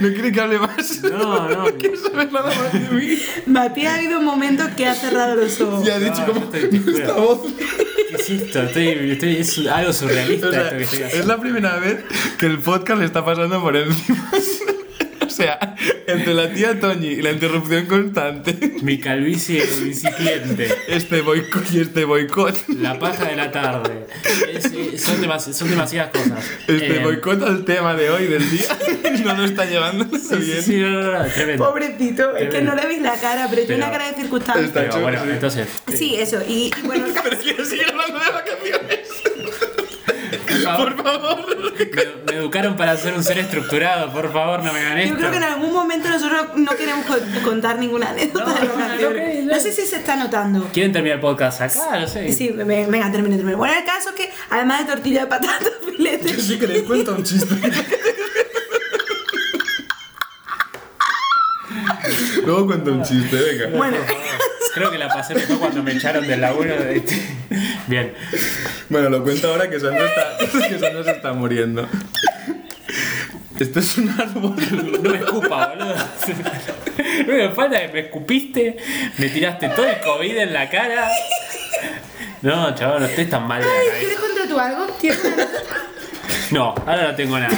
[0.00, 1.02] no quiere que hable más.
[1.02, 1.64] No, no.
[1.76, 3.18] quiere saber nada más de mí.
[3.46, 5.86] Matías ha habido un momento que ha cerrado los ojos.
[5.86, 7.40] Y ha dicho No, como estoy- esta voz.
[8.10, 8.62] ¿Qué es esto?
[8.62, 11.28] Estoy, estoy- es algo surrealista O sea, esto que estoy es haciendo.
[11.28, 12.04] la primera vez
[12.38, 14.30] que el podcast le está pasando por encima.
[15.34, 15.74] O sea,
[16.06, 20.72] entre la tía Toñi y la interrupción constante, Mi calvicie biciclente.
[20.86, 24.06] este boicot y este boicot, La paja de la tarde.
[24.52, 26.44] Es- es- son, demasi- son demasiadas cosas.
[26.68, 28.78] este Eh, boicot al tema de hoy del día,
[29.24, 30.62] no lo está llevando Sí, bien.
[30.62, 31.64] sí, no, no, no, tremendo.
[31.68, 34.70] Pobrecito, es que no le veis la cara, pero tiene Pero- una cara de circunstancia.
[34.72, 35.30] Pero bueno, Sí.
[35.32, 35.68] entonces.
[35.92, 36.40] Sí, eso.
[36.46, 38.93] Y, y bueno, Pero quiero seguir hablando de vacaciones.
[40.54, 41.74] Por favor, Por favor.
[41.78, 44.12] me, me educaron para ser un ser estructurado.
[44.12, 45.14] Por favor, no me hagan esto.
[45.14, 48.66] yo creo que en algún momento nosotros no queremos co- contar ninguna anécdota No, de
[48.68, 49.44] no, vacaciones.
[49.44, 50.68] no, No sé si se está notando.
[50.72, 51.98] ¿Quieren terminar el podcast acá?
[52.00, 52.32] No sé.
[52.32, 53.56] Sí, ve- venga, termine, termine.
[53.56, 56.40] Bueno, el caso es que además de tortilla de patata, filete.
[56.40, 57.54] Si queréis cuenta un chiste.
[62.44, 63.76] Luego cuento un chiste, venga.
[63.76, 63.96] Bueno,
[64.74, 66.74] Creo que la pasé mejor cuando me echaron del laburo.
[66.76, 67.14] de este.
[67.86, 68.14] Bien.
[68.88, 71.86] Bueno, lo cuento ahora que Sandra, está, que Sandra se está muriendo.
[73.58, 74.54] Esto es un árbol.
[75.02, 75.94] No me escupa, boludo.
[77.26, 78.76] No me falta que me escupiste,
[79.18, 81.08] me tiraste todo el COVID en la cara.
[82.42, 83.98] No, chaval, no estés tan mal de la.
[84.00, 84.86] ¿quieres contar tú algo?
[85.00, 85.46] ¿Tienes una-
[86.50, 87.56] No, ahora no tengo nada.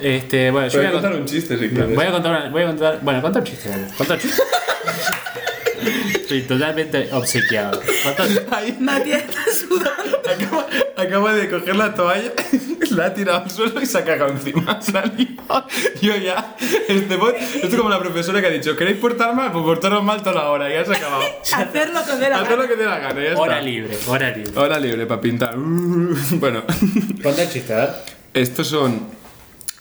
[0.00, 1.94] Este, bueno, yo Voy a contar un chiste si quieres.
[1.94, 2.98] Voy a contar una, voy a contar.
[3.02, 3.70] Bueno, contar un chiste.
[3.96, 4.42] Contar un chiste.
[6.32, 7.78] Estoy totalmente obsequiado.
[8.50, 10.18] Ay, Matías está sudando.
[10.26, 10.66] acaba,
[10.96, 12.32] acaba de coger la toalla,
[12.90, 14.80] la ha tirado al suelo y se ha cagado encima.
[14.80, 15.66] Se ha liado.
[16.00, 16.56] Yo ya,
[16.88, 19.52] este bot, esto es como la profesora que ha dicho, ¿queréis portar mal?
[19.52, 21.22] Pues portaros mal toda la hora, ya se ha acabado.
[21.54, 22.56] Hacer lo que dé la Haz gana.
[22.56, 23.66] lo que te dé la gana, ya Hora está.
[23.68, 24.52] libre, hora libre.
[24.58, 25.58] Hora libre para pintar.
[25.58, 26.62] Uh, Bueno,
[27.22, 27.90] Contar chiste, a ver.
[28.32, 29.06] estos son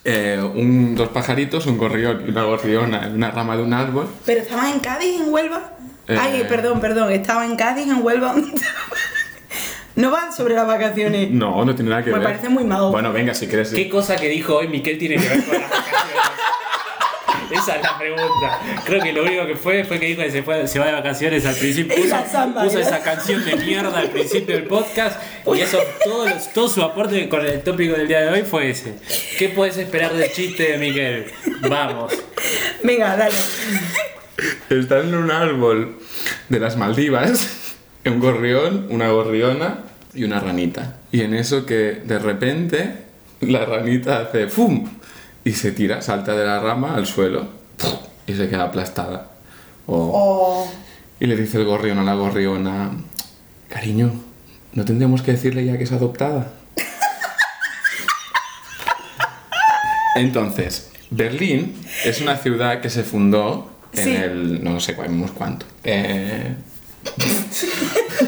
[0.03, 4.07] eh, un, dos pajaritos, un gorrión y una gorriona en una rama de un árbol.
[4.25, 5.77] Pero estabas en Cádiz, en Huelva.
[6.07, 6.17] Eh.
[6.19, 7.11] Ay, perdón, perdón.
[7.11, 8.35] Estaba en Cádiz, en Huelva.
[9.95, 11.29] no va sobre las vacaciones.
[11.31, 12.27] No, no tiene nada que Me ver.
[12.27, 12.91] parece muy mago.
[12.91, 13.69] Bueno, venga, si quieres.
[13.69, 15.91] ¿Qué cosa que dijo hoy Miquel tiene que ver con las vacaciones?
[17.51, 18.59] Esa es la pregunta.
[18.85, 20.93] Creo que lo único que fue fue que dijo que se, fue, se va de
[20.93, 21.95] vacaciones al principio.
[22.01, 25.21] Puso, la samba, puso esa canción de mierda al principio del podcast.
[25.53, 28.69] Y eso, todo, los- todo su aporte con el tópico del día de hoy fue
[28.69, 28.95] ese.
[29.37, 31.31] ¿Qué puedes esperar del chiste de Miguel?
[31.69, 32.13] Vamos.
[32.83, 33.35] Venga, dale.
[34.69, 35.97] Están en un árbol
[36.49, 37.75] de las Maldivas,
[38.05, 39.79] un gorrión, una gorriona
[40.13, 40.97] y una ranita.
[41.11, 42.95] Y en eso que de repente
[43.41, 44.87] la ranita hace ¡fum!
[45.43, 47.47] y se tira, salta de la rama al suelo
[48.27, 49.31] y se queda aplastada.
[49.87, 50.11] Oh.
[50.13, 50.71] Oh.
[51.19, 52.91] Y le dice el gorrión a la gorriona,
[53.69, 54.13] cariño,
[54.73, 56.53] ¿no tendríamos que decirle ya que es adoptada?
[60.15, 61.75] Entonces, Berlín
[62.05, 64.15] es una ciudad que se fundó en Sí.
[64.15, 65.65] el, no sé cuál, cuánto.
[65.83, 66.55] Eh,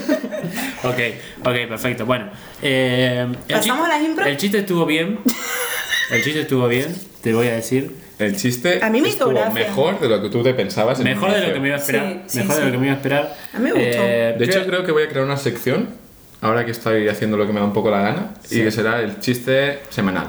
[0.84, 1.00] Ok,
[1.46, 2.06] ok, perfecto.
[2.06, 2.30] Bueno,
[2.62, 4.26] eh, el, ¿Pasamos chi- a la impro?
[4.26, 5.20] el chiste estuvo bien.
[6.12, 7.96] El chiste estuvo bien, te voy a decir.
[8.20, 11.00] el chiste A mí me estuvo mejor de lo que tú te pensabas.
[11.00, 12.24] en Mejor de lo que me iba a esperar.
[12.28, 12.66] Sí, sí, mejor de sí.
[12.68, 13.36] lo que me iba a esperar.
[13.54, 14.04] A mí me gustó.
[14.04, 15.90] Eh, De hecho, creo que voy a crear una sección,
[16.42, 18.60] ahora que estoy haciendo lo que me da un poco la gana, Sí.
[18.60, 20.28] y que será el chiste semanal.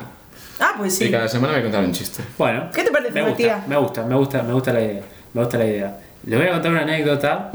[0.60, 1.10] Ah, pues Y sí.
[1.10, 2.22] cada semana voy a contar un chiste.
[2.38, 2.70] Bueno.
[2.72, 3.68] ¿Qué te parece, me gusta, Matías?
[3.68, 5.02] me gusta, me gusta, me gusta la idea.
[5.34, 5.98] Me gusta la idea.
[6.26, 7.50] Les voy a contar una anécdota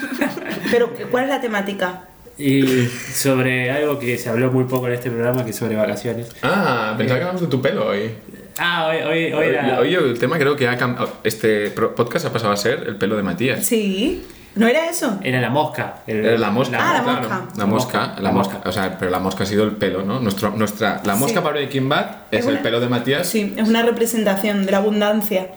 [0.70, 2.02] Pero, ¿cuál es la temática?
[2.38, 6.28] y sobre algo que se habló muy poco en este programa, que es sobre vacaciones.
[6.42, 8.10] Ah, pensaba que hablamos de tu pelo hoy.
[8.58, 11.12] Ah, hoy, hoy, hoy Hoy, era- hoy el tema creo que ha cambiado.
[11.24, 13.64] Este podcast ha pasado a ser el pelo de Matías.
[13.64, 14.26] Sí.
[14.56, 15.18] ¿No era eso?
[15.22, 15.96] era la mosca.
[16.06, 17.20] el- Era la mosca, Ah, la claro.
[17.28, 17.48] mosca.
[17.58, 18.54] La mosca, la La mosca.
[18.54, 18.68] mosca.
[18.68, 20.18] O sea, pero la mosca ha sido el pelo, ¿no?
[20.18, 21.44] Nuestro, nuestra, la mosca Sí.
[21.44, 23.28] para Breaking Bad es, Es el una- pelo de Matías.
[23.28, 25.48] Sí, es una representación de la abundancia.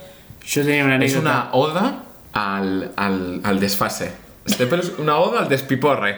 [0.47, 1.19] Yo tenía una Es anécdota.
[1.29, 2.03] una oda
[2.33, 4.11] al, al, al desfase.
[4.45, 6.17] Este pelo es una oda al despiporre.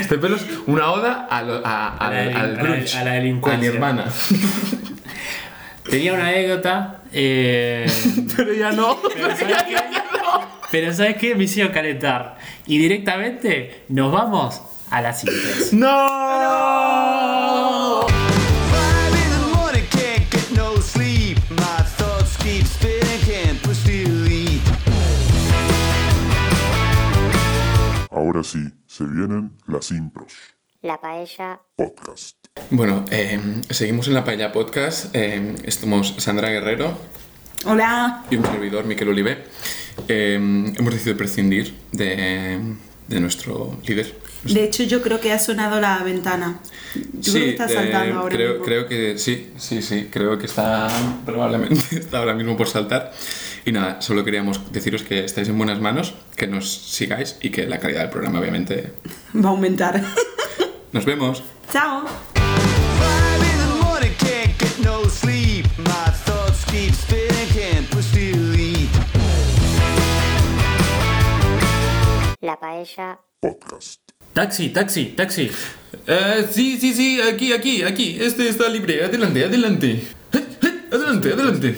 [0.00, 3.04] Este pelo es una oda al, a, A la al, al a la- grunge, a
[3.04, 3.68] la delincuencia.
[3.68, 4.04] a Nirvana.
[5.88, 7.00] Tenía una anécdota.
[7.12, 7.86] eh,
[8.36, 8.98] Pero ya no.
[9.14, 9.76] pero, ¿sabes qué?
[10.72, 11.34] Pero ¿sabes qué?
[11.36, 12.38] Me hicieron calentar.
[12.66, 15.72] Y directamente nos vamos a las cintas.
[15.72, 17.05] ¡No!
[28.26, 28.58] Ahora sí,
[28.88, 30.32] se vienen las impros.
[30.82, 32.34] La paella Podcast.
[32.70, 33.38] Bueno, eh,
[33.70, 35.14] seguimos en la Paella Podcast.
[35.14, 36.98] Eh, estamos Sandra Guerrero
[37.66, 38.24] Hola.
[38.28, 39.44] y un servidor, Miquel Olive.
[40.08, 42.74] Eh, hemos decidido prescindir de,
[43.06, 44.18] de nuestro líder.
[44.42, 46.58] De hecho, yo creo que ha sonado la ventana.
[47.20, 48.64] Yo creo que está de- saltando ahora creo, mismo.
[48.64, 50.88] creo que sí, sí, sí, creo que está
[51.24, 53.12] probablemente está ahora mismo por saltar.
[53.66, 57.66] Y nada, solo queríamos deciros que estáis en buenas manos, que nos sigáis y que
[57.66, 58.92] la calidad del programa obviamente...
[59.34, 60.00] Va a aumentar.
[60.92, 61.42] Nos vemos.
[61.72, 62.04] Chao.
[72.40, 74.00] La paella Podcast.
[74.32, 75.50] Taxi, taxi, taxi.
[76.06, 78.16] Eh, sí, sí, sí, aquí, aquí, aquí.
[78.20, 79.04] Este está libre.
[79.04, 80.02] Adelante, adelante.
[80.92, 81.74] Adelante, adelante.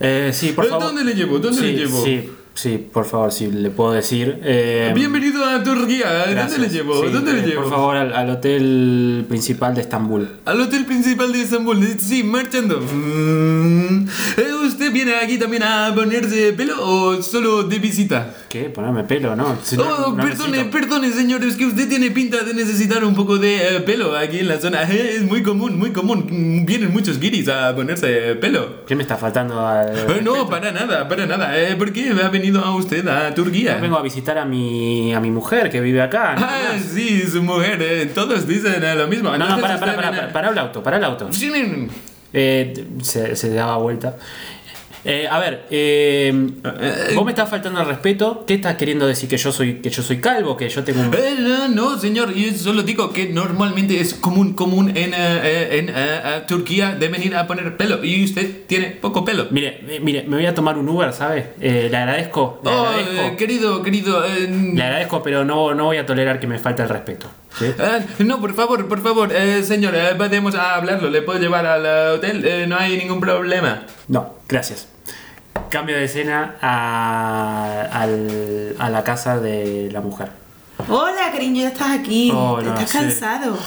[0.00, 0.86] Eh, sí, por ¿Eh, favor.
[0.86, 1.38] dónde le llevo?
[1.38, 2.02] ¿Dónde sí, le llevo?
[2.02, 4.38] Sí, sí, por favor, si le puedo decir.
[4.42, 6.24] Eh, Bienvenido a Turquía.
[6.30, 6.50] gracias.
[6.52, 7.02] ¿Dónde le llevo?
[7.04, 7.62] Sí, ¿Dónde le eh, llevo?
[7.62, 10.28] Por favor, al, al hotel principal de Estambul.
[10.44, 11.86] Al hotel principal de Estambul.
[11.98, 12.80] Sí, marchando.
[12.80, 14.06] Mm.
[14.36, 18.34] Eh, ¿Usted viene aquí también a ponerse pelo o solo de visita?
[18.48, 18.64] ¿Qué?
[18.70, 19.56] Ponerme pelo, ¿no?
[19.62, 20.70] Si no- Oh, no perdone, necesito.
[20.70, 24.38] perdone, señor, es que usted tiene pinta de necesitar un poco de eh, pelo aquí
[24.38, 24.82] en la zona.
[24.90, 26.64] Es muy común, muy común.
[26.66, 28.84] Vienen muchos guiris a ponerse pelo.
[28.86, 30.20] ¿Qué me está faltando al.?
[30.24, 31.58] No, para nada, para nada.
[31.58, 33.76] Eh, ¿Por qué ha venido a usted a Turquía?
[33.76, 36.34] Vengo a visitar a mi, a mi mujer que vive acá.
[36.34, 39.36] nada Ah, sí, su mujer, eh, todos dicen eh, lo mismo.
[39.36, 41.32] No, no, para, para, para, para, el auto, para el auto.
[41.32, 41.52] Sí.
[42.32, 44.16] Eh, se, se daba vuelta.
[45.04, 46.30] Eh, a ver, eh,
[47.14, 48.44] vos me estás faltando el respeto.
[48.46, 49.28] ¿Qué estás queriendo decir?
[49.30, 50.56] ¿Que yo soy, que yo soy calvo?
[50.56, 51.14] ¿Que yo tengo un.?
[51.14, 55.78] Eh, no, no, señor, yo solo digo que normalmente es común, común en, eh, eh,
[55.78, 59.46] en eh, eh, Turquía de venir a poner pelo y usted tiene poco pelo.
[59.50, 61.46] Mire, eh, mire, me voy a tomar un Uber, ¿sabes?
[61.60, 62.60] Eh, le agradezco.
[62.62, 63.22] Le Oh, agradezco.
[63.22, 64.24] eh, querido, querido.
[64.26, 67.26] eh, Le agradezco, pero no, no voy a tolerar que me falte el respeto.
[67.58, 67.66] ¿Sí?
[67.78, 71.10] ah, no, por favor, por favor, eh, señor, eh, podemos hablarlo.
[71.10, 73.82] Le puedo llevar al eh, hotel, eh, no hay ningún problema.
[74.08, 74.88] No, gracias.
[75.68, 80.28] Cambio de escena a, al- a la casa de la mujer.
[80.88, 82.30] Hola, cariño, ya estás aquí.
[82.34, 82.98] Oh, no, ¿Estás sí.
[82.98, 83.58] cansado?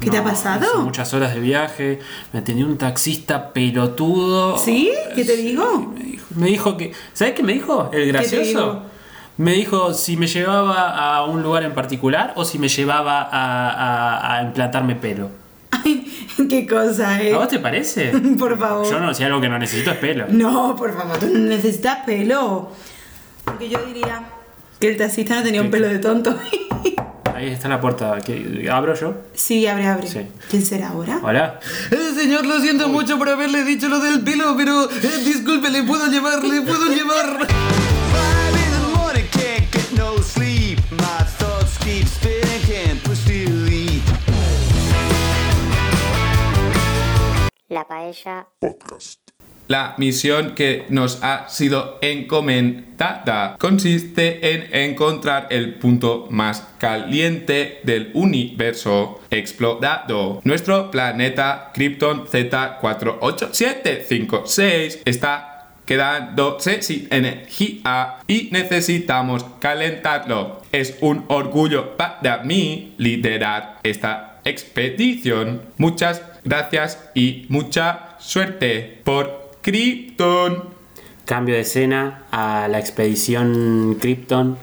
[0.00, 0.80] ¿Qué te ha No, pasado?
[0.82, 2.00] muchas horas de viaje,
[2.32, 4.58] me atendió un taxista pelotudo.
[4.58, 4.90] ¿Sí?
[5.14, 5.92] ¿Qué te digo?
[5.96, 6.92] Me dijo, me dijo que.
[7.12, 7.90] ¿Sabes qué me dijo?
[7.92, 8.82] El te gracioso.
[9.36, 13.70] Me dijo si me llevaba a un lugar en particular o si me llevaba a,
[13.70, 15.30] a- a implantarme pelo.
[15.72, 16.10] Ay,
[16.48, 17.34] Qué cosa, ¿eh?
[17.34, 18.12] ¿A vos te parece?
[18.38, 18.88] Por favor.
[18.88, 20.26] Yo no, si algo que no necesito es pelo.
[20.28, 22.70] No, por favor, tú no necesitas pelo.
[23.46, 24.22] Aunque yo diría
[24.80, 26.36] que el taxista no tenía un pelo de tonto.
[27.34, 28.18] Ahí está la puerta.
[28.24, 29.14] ¿Qué- ¿Abro yo?
[29.34, 30.06] sí, abre, abre.
[30.06, 30.20] Sí.
[30.48, 31.18] ¿Quién será ahora?
[31.22, 31.58] Hola.
[31.90, 35.82] Eh, señor, lo siento mucho por haberle dicho lo del pelo, pero eh, disculpe, le
[35.82, 37.48] puedo llevar, le puedo llevar.
[47.68, 49.20] La paella, Podcast.
[49.68, 58.10] La misión que nos ha sido encomendada consiste en encontrar el punto más caliente del
[58.12, 60.42] universo explorado.
[60.44, 65.53] Nuestro planeta Krypton Z48756 está
[65.86, 70.62] quedándose sin energía y necesitamos calentarlo.
[70.72, 75.62] Es un orgullo para mí liderar esta expedición.
[75.78, 80.74] Muchas gracias y mucha suerte por Krypton.
[81.24, 84.58] Cambio de escena a la expedición Krypton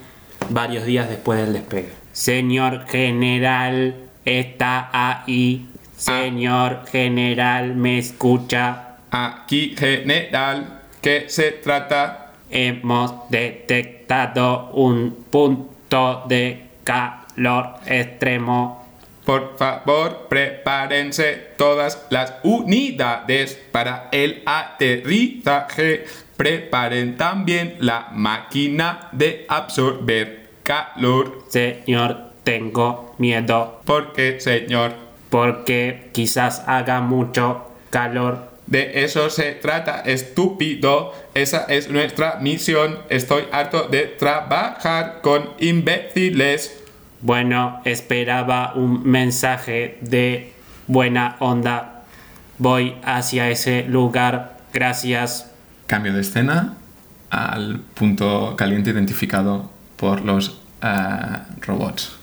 [0.50, 1.90] varios días después del despegue.
[2.12, 3.96] Señor general,
[4.26, 5.68] está ahí.
[5.96, 8.98] Señor general, me escucha.
[9.12, 12.34] Aquí, general, ¿qué se trata?
[12.50, 18.82] Hemos detectado un punto de calor extremo.
[19.26, 26.06] Por favor, prepárense todas las unidades para el aterrizaje.
[26.36, 31.46] Preparen también la máquina de absorber calor.
[31.50, 34.94] Señor, tengo miedo Porque, señor,
[35.30, 38.51] porque quizás haga mucho calor.
[38.72, 41.14] De eso se trata, estúpido.
[41.34, 43.00] Esa es nuestra misión.
[43.10, 46.82] Estoy harto de trabajar con imbéciles.
[47.20, 50.54] Bueno, esperaba un mensaje de
[50.88, 52.06] buena onda.
[52.60, 54.60] Voy hacia ese lugar.
[54.74, 55.52] Gracias.
[55.88, 56.78] Cambio de escena
[57.30, 62.14] al punto caliente identificado por los eh, robots.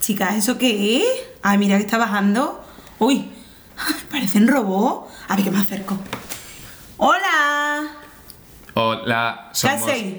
[0.00, 1.04] Chicas, ¿eso qué es?
[1.42, 2.64] Ay, mira que está bajando.
[2.98, 3.28] Uy,
[4.10, 5.13] parecen robots.
[5.28, 5.98] A ver que me acerco.
[6.96, 7.86] ¡Hola!
[8.74, 9.82] Hola, ¿Qué somos.
[9.82, 10.14] hacéis?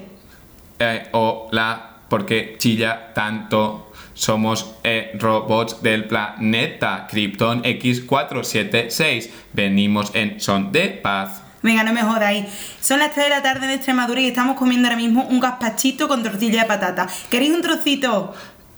[0.80, 3.92] eh, hola, porque chilla tanto?
[4.14, 9.30] Somos eh, robots del planeta Krypton X476.
[9.54, 11.42] Venimos en son de paz.
[11.62, 12.46] Venga, no me jodáis.
[12.80, 16.08] Son las 3 de la tarde en Extremadura y estamos comiendo ahora mismo un gazpachito
[16.08, 17.08] con tortilla de patata.
[17.30, 18.34] ¿Queréis un trocito?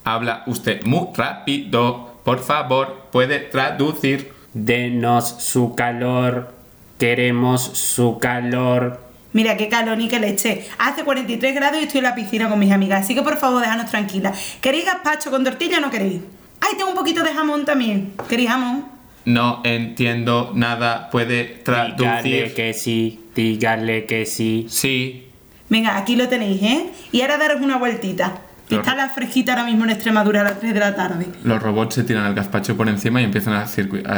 [0.06, 2.20] Habla usted muy rápido.
[2.24, 4.34] Por favor, puede traducir.
[4.54, 6.54] Denos su calor.
[6.98, 9.02] Queremos su calor.
[9.34, 10.66] Mira, qué calor ni qué leche.
[10.80, 13.62] Hace 43 grados y estoy en la piscina con mis amigas, así que por favor,
[13.62, 14.58] déjanos tranquilas.
[14.62, 16.22] ¿Queréis gazpacho con tortilla o no queréis?
[16.60, 18.14] Ay, tengo un poquito de jamón también.
[18.28, 18.86] ¿Queréis jamón?
[19.26, 21.10] No entiendo nada.
[21.12, 22.54] ¿Puede Dígale traducir?
[22.56, 23.20] que sí.
[23.36, 24.66] Dígale que sí.
[24.70, 25.28] Sí.
[25.70, 26.86] Venga, aquí lo tenéis, ¿eh?
[27.12, 28.42] Y ahora daros una vueltita.
[28.70, 31.28] Está la fresquita ahora mismo en Extremadura a las 3 de la tarde.
[31.44, 33.66] Los robots se tiran el gazpacho por encima y empiezan a,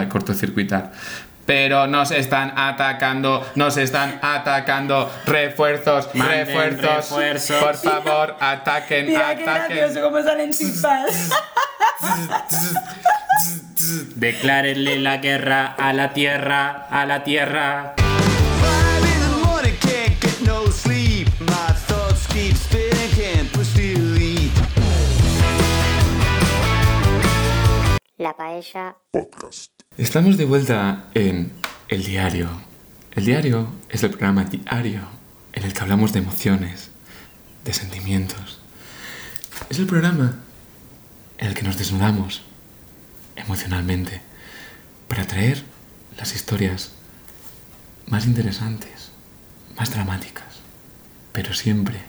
[0.02, 0.92] a cortocircuitar.
[1.46, 5.12] Pero nos están atacando, nos están atacando.
[5.26, 7.10] Refuerzos, Manden refuerzos.
[7.10, 7.64] refuerzos.
[7.64, 10.04] Por favor, ataquen, Mira qué gracioso ataquen.
[10.04, 11.30] cómo salen chispas.
[14.16, 17.94] Declárenle la guerra a la tierra, a la tierra.
[17.98, 21.28] Five in the morning, can't get no sleep.
[21.40, 22.89] My thoughts keep spinning,
[28.20, 29.72] la paella, Podcast.
[29.98, 31.54] Estamos de vuelta en
[31.88, 32.50] El Diario.
[33.14, 35.02] El Diario es el programa diario
[35.54, 36.92] en el que hablamos de emociones,
[37.64, 38.60] de sentimientos.
[39.70, 40.38] Es el programa
[41.38, 42.44] en el que nos desnudamos
[43.38, 44.22] emocionalmente
[45.08, 45.64] para traer
[46.18, 46.92] las historias
[48.08, 49.12] más interesantes,
[49.78, 50.60] más dramáticas,
[51.32, 52.02] pero siempre.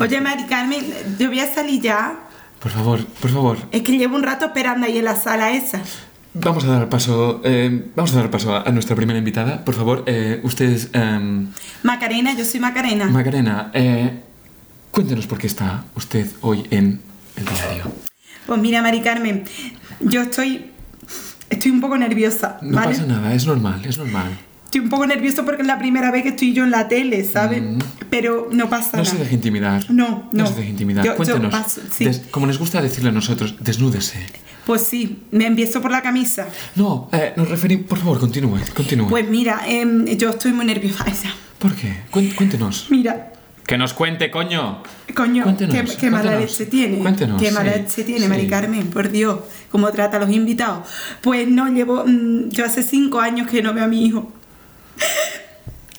[0.00, 0.86] Oye, Mari Carmen,
[1.18, 2.27] yo voy a salir ya.
[2.60, 5.80] Por favor, por favor, Es que llevo un rato esperando ahí en la sala esa.
[6.34, 9.64] vamos a dar paso, eh, vamos a dar paso a, a nuestra primera invitada.
[9.64, 11.48] Por favor, eh, ustedes, em,
[11.82, 13.06] Macarena, yo soy Macarena.
[13.06, 14.22] Macarena, eh,
[14.90, 17.00] cuéntenos por qué está usted hoy en
[17.36, 17.92] el diario.
[18.46, 19.44] Pues mira, Mari Carmen,
[20.00, 20.70] yo estoy.
[21.50, 22.88] Estoy un poco nerviosa, No ¿vale?
[22.90, 24.36] pasa nada, es normal, es normal.
[24.68, 27.24] Estoy un poco nerviosa porque es la primera vez que estoy yo en la tele,
[27.24, 27.62] ¿sabes?
[28.10, 28.96] Pero no pasa Mm.
[28.98, 29.10] No nada.
[29.16, 29.90] se deje intimidar.
[29.90, 30.46] No, no.
[30.46, 31.04] se deje intimidar.
[31.06, 31.50] Yo- yo Cuéntenos.
[31.50, 32.04] paso, sí.
[32.04, 34.26] Des- como nos gusta decirle a nosotros, desnúdese.
[34.66, 36.46] Pues sí, me empiezo por la camisa.
[36.76, 37.86] No, eh, nos referimos.
[37.86, 39.08] Por favor, continúe, continúe.
[39.08, 41.02] Pues mira, em, yo estoy muy nerviosa.
[41.08, 41.30] esa.
[41.58, 42.02] ¿Por qué?
[42.10, 42.88] Cuéntenos.
[42.90, 43.32] Mira,
[43.66, 44.82] Que nos cuente, coño.
[45.14, 46.98] Coño, Cuéntenos, qué, qué mala leche tiene.
[46.98, 48.28] Cuéntenos, qué mala sí, leche tiene, sí.
[48.28, 49.40] Mari Carmen, por Dios.
[49.70, 50.88] Cómo trata a los invitados.
[51.22, 52.04] Pues no, llevo.
[52.06, 54.32] mm, yo hace cinco años que no veo a mi hijo.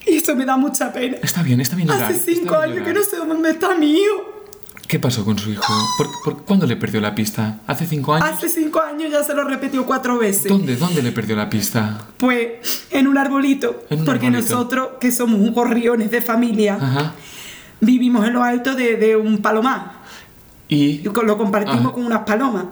[0.05, 1.17] Y eso me da mucha pena.
[1.21, 2.11] Está bien, está bien llorar.
[2.11, 2.95] Hace cinco años que llorar.
[2.95, 4.35] no sé dónde está mi hijo.
[4.87, 5.63] ¿Qué pasó con su hijo?
[5.97, 7.59] ¿Por, por- cuándo le perdió la pista?
[7.67, 8.27] ¿Hace cinco años?
[8.27, 10.45] Hace cinco años ya se lo repetió cuatro veces.
[10.45, 10.77] ¿Dónde?
[10.77, 12.07] ¿Dónde le perdió la pista?
[12.17, 13.83] Pues en un arbolito.
[13.91, 14.51] En un porque arbolito.
[14.55, 17.13] nosotros, que somos un gorriones de familia, Ajá.
[17.81, 19.99] vivimos en lo alto de, de un palomar.
[20.67, 21.01] Y...
[21.01, 21.93] Y lo compartimos Ah.
[21.93, 22.65] con unas palomas.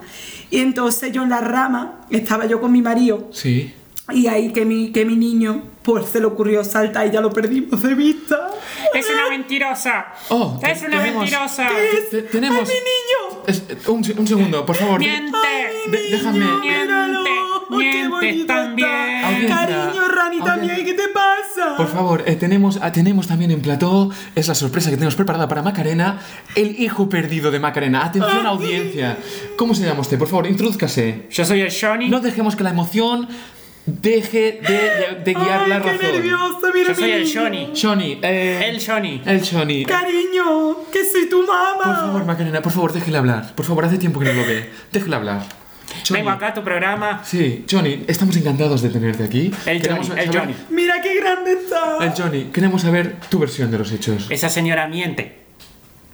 [0.50, 3.30] Y entonces yo en la rama estaba yo con mi marido.
[3.32, 3.74] Sí.
[4.12, 7.32] Y ahí que mi, que mi niño, pues se le ocurrió saltar y ya lo
[7.32, 8.50] perdimos de vista.
[8.94, 10.08] Es una mentirosa.
[10.28, 11.70] Oh, es una tenemos- mentirosa.
[12.12, 12.60] Te- tenemos...
[12.70, 13.44] ¡Ay, mi niño!
[13.48, 15.00] Es- un, un segundo, por favor.
[15.00, 15.38] Miente.
[15.38, 16.40] ¡Ay, De- mi déjame.
[16.40, 17.30] niño, Miente!
[17.80, 19.24] ¡Qué bonito también.
[19.26, 20.86] Audiencia, Cariño, Rani, también, audiencia.
[20.86, 21.76] ¿qué te pasa?
[21.78, 25.48] Por favor, eh, tenemos, ah, tenemos también en plató, es la sorpresa que tenemos preparada
[25.48, 26.20] para Macarena,
[26.56, 28.06] el hijo perdido de Macarena.
[28.06, 29.18] Atención, audiencia.
[29.58, 30.18] ¿Cómo se llama usted?
[30.18, 31.28] Por favor, introdúzcase.
[31.30, 32.10] Yo soy el Johnny.
[32.10, 33.28] No dejemos que la emoción
[33.88, 36.12] deje de, de- de guiar Ay, la qué razón.
[36.12, 37.42] nerviosa, mira Yo soy el niño.
[37.42, 37.74] Johnny.
[37.82, 39.22] Johnny, eh, El Johnny.
[39.26, 39.86] el Johnny.
[39.86, 41.78] Cariño, que soy tu mamá.
[41.84, 43.56] Por favor, Macarena, por favor, déjele hablar.
[43.56, 44.70] Por favor, hace tiempo que no lo ve.
[44.92, 45.42] Déjele hablar.
[46.06, 46.20] Johnny.
[46.20, 47.22] Vengo acá a tu programa.
[47.24, 49.52] Sí, Johnny, estamos encantados de tenerte aquí.
[49.66, 50.56] El Queremos Johnny, el saber- Johnny.
[50.70, 51.98] Mira qué grande está.
[52.02, 54.28] El Johnny, queremos saber tu versión de los hechos.
[54.30, 55.44] Esa señora miente.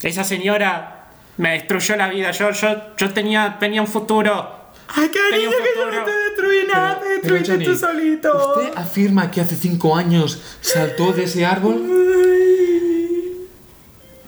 [0.03, 1.07] Esa señora
[1.37, 2.29] me destruyó la vida.
[2.31, 4.62] Yo, yo, yo tenía, tenía un futuro.
[4.87, 8.55] Ay, cariño, que yo no te destruí nada, te destruiste Johnny, tú solito.
[8.57, 11.81] ¿Usted afirma que hace cinco años saltó de ese árbol?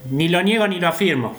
[0.10, 1.36] Ni lo niego ni lo afirmo.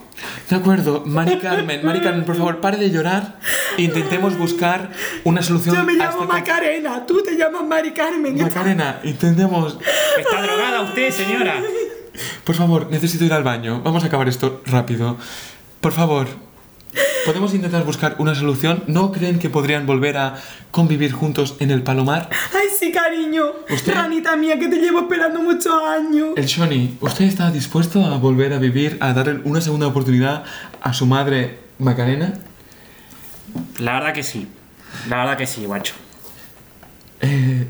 [0.51, 3.39] De acuerdo, Mari Carmen, Mari Carmen, por favor, pare de llorar
[3.77, 4.91] e intentemos buscar
[5.25, 8.41] una solución Yo me llamo este Macarena, tú te llamas Mari Carmen.
[8.41, 9.79] Macarena, intentemos.
[10.19, 11.62] ¿Está drogada usted, señora?
[12.45, 13.83] Por favor, necesito ir al baño.
[13.83, 15.17] Vamos a acabar esto rápido.
[15.81, 16.29] Por favor,
[17.27, 18.85] podemos intentar buscar una solución.
[18.87, 20.37] ¿No creen que podrían volver a
[20.70, 22.31] convivir juntos en el Palomar?
[22.55, 23.47] Ay, sí, cariño.
[23.68, 23.95] ¿Usted?
[23.95, 26.29] Ranita mía, que te llevo esperando muchos años.
[26.37, 30.45] El Johnny, ¿usted está dispuesto a volver a vivir, a darle una segunda oportunidad
[30.81, 32.35] a su madre Macarena?
[33.81, 34.47] La verdad que sí.
[35.09, 35.95] La verdad que sí, guacho.
[37.20, 37.66] Eh,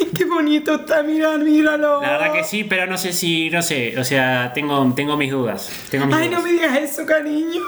[0.00, 2.00] Ay, qué bonito está, mira, míralo.
[2.02, 5.30] La verdad que sí, pero no sé si, no sé, o sea, tengo, tengo mis
[5.30, 5.70] dudas.
[5.90, 6.44] Tengo mis Ay, no dudas.
[6.44, 7.60] me digas eso, cariño.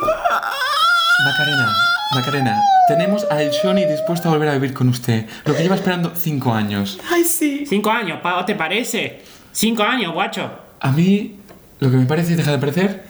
[1.24, 1.72] Macarena,
[2.14, 5.76] Macarena, tenemos a el Johnny dispuesto a volver a vivir con usted, lo que lleva
[5.76, 6.98] esperando cinco años.
[7.10, 7.64] Ay, sí.
[7.66, 9.22] Cinco años, ¿pa- ¿te parece?
[9.52, 10.50] Cinco años, guacho.
[10.80, 11.36] A mí,
[11.78, 13.04] lo que me parece y deja de parecer,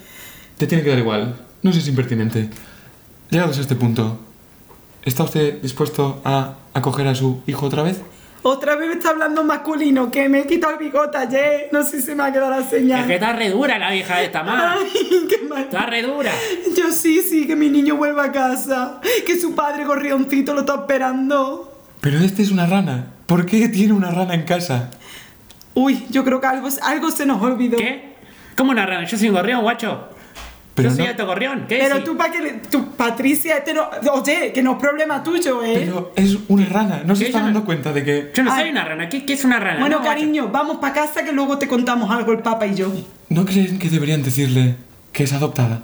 [0.58, 1.36] te tiene que dar igual.
[1.62, 2.50] No seas impertinente.
[3.30, 4.20] Llegados a este punto,
[5.04, 8.00] ¿está usted dispuesto a acoger a su hijo otra vez?
[8.44, 11.68] Otra vez me está hablando masculino, que me he quitado el bigote ayer.
[11.70, 13.06] No sé si se me ha quedado la Es señal.
[13.06, 14.78] que está re dura la vieja esta, más.
[14.82, 15.62] Ay, qué mal.
[15.62, 16.32] Está re dura.
[16.76, 19.00] Yo sí, sí, que mi niño vuelva a casa.
[19.24, 21.72] Que su padre gorrioncito lo está esperando.
[22.00, 23.12] Pero este es una rana.
[23.26, 24.90] ¿Por qué tiene una rana en casa?
[25.74, 27.78] Uy, yo creo que algo, algo se nos olvidó.
[27.78, 28.12] ¿Qué?
[28.56, 29.06] ¿Cómo una rana?
[29.06, 30.08] Yo soy un gorrión, guacho.
[30.74, 31.64] Pero Yo soy no- alto gorrión.
[31.68, 35.22] ¿Qué Pero tú, para que le- tú, Patricia, este no, oye, que no es problema
[35.22, 35.72] tuyo, ¿eh?
[35.84, 37.02] Pero es una rana.
[37.04, 38.32] No se está yo no- dando cuenta de que...
[38.34, 38.62] Yo no Ay.
[38.62, 39.08] soy una rana.
[39.10, 39.80] ¿Qué, qué es una rana?
[39.80, 42.90] bueno, No, cariño, vamos para casa que luego te contamos algo el papá y yo.
[43.28, 44.76] ¿No creen que deberían decirle
[45.12, 45.82] que es adoptada?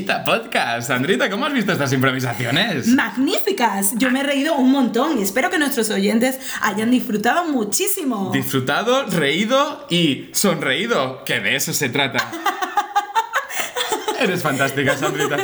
[0.00, 0.88] Podcast.
[0.88, 2.86] Sandrita, ¿cómo has visto estas improvisaciones?
[2.88, 8.30] Magníficas, yo me he reído un montón y espero que nuestros oyentes hayan disfrutado muchísimo.
[8.32, 12.26] Disfrutado, reído y sonreído, que de eso se trata.
[14.18, 15.36] Eres fantástica, Sandrita.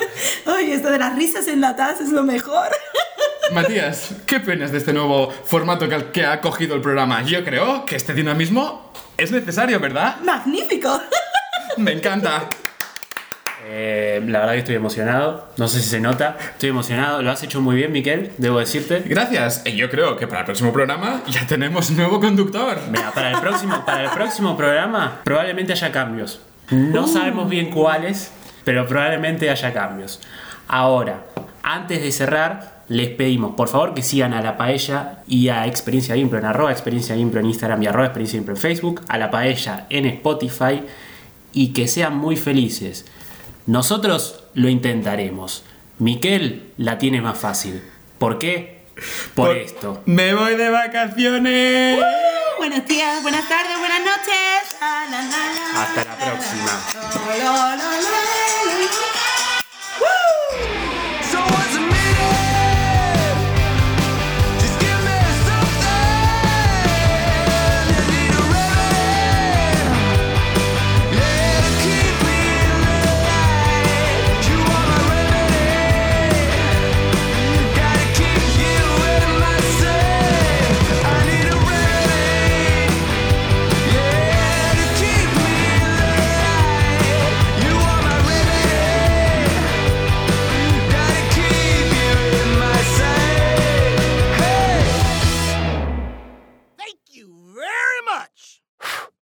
[0.47, 2.69] Ay, esto de las risas enlatadas es lo mejor.
[3.53, 7.23] Matías, ¿qué penas de este nuevo formato que ha cogido el programa?
[7.23, 10.21] Yo creo que este dinamismo es necesario, ¿verdad?
[10.23, 11.03] Magnífico.
[11.77, 12.49] Me encanta.
[13.71, 15.47] Eh, la verdad que estoy emocionado.
[15.59, 16.39] No sé si se nota.
[16.53, 17.21] Estoy emocionado.
[17.21, 18.33] Lo has hecho muy bien, Miquel.
[18.39, 19.01] Debo decirte.
[19.01, 19.63] Gracias.
[19.67, 22.79] Y yo creo que para el próximo programa ya tenemos nuevo conductor.
[22.91, 26.41] Mira, para el próximo, para el próximo programa probablemente haya cambios.
[26.71, 28.33] No sabemos bien cuáles,
[28.65, 30.21] pero probablemente haya cambios.
[30.67, 31.25] Ahora,
[31.63, 36.17] antes de cerrar, les pedimos por favor que sigan a La Paella y a Experiencia
[36.17, 39.31] Impro en arroba Experiencia Impro en Instagram y arroba Experiencia Impro en Facebook, a La
[39.31, 40.83] Paella en Spotify
[41.53, 43.05] y que sean muy felices.
[43.69, 45.63] Nosotros lo intentaremos.
[45.99, 47.83] Miquel la tiene más fácil.
[48.19, 48.87] ¿Por qué?
[49.35, 50.03] Por, esto.
[50.07, 52.03] ¡Me voy de vacaciones!
[52.57, 54.81] Buenos días, buenas tardes, buenas noches.
[54.81, 55.83] La, la, la, la.
[55.83, 56.81] Hasta la próxima.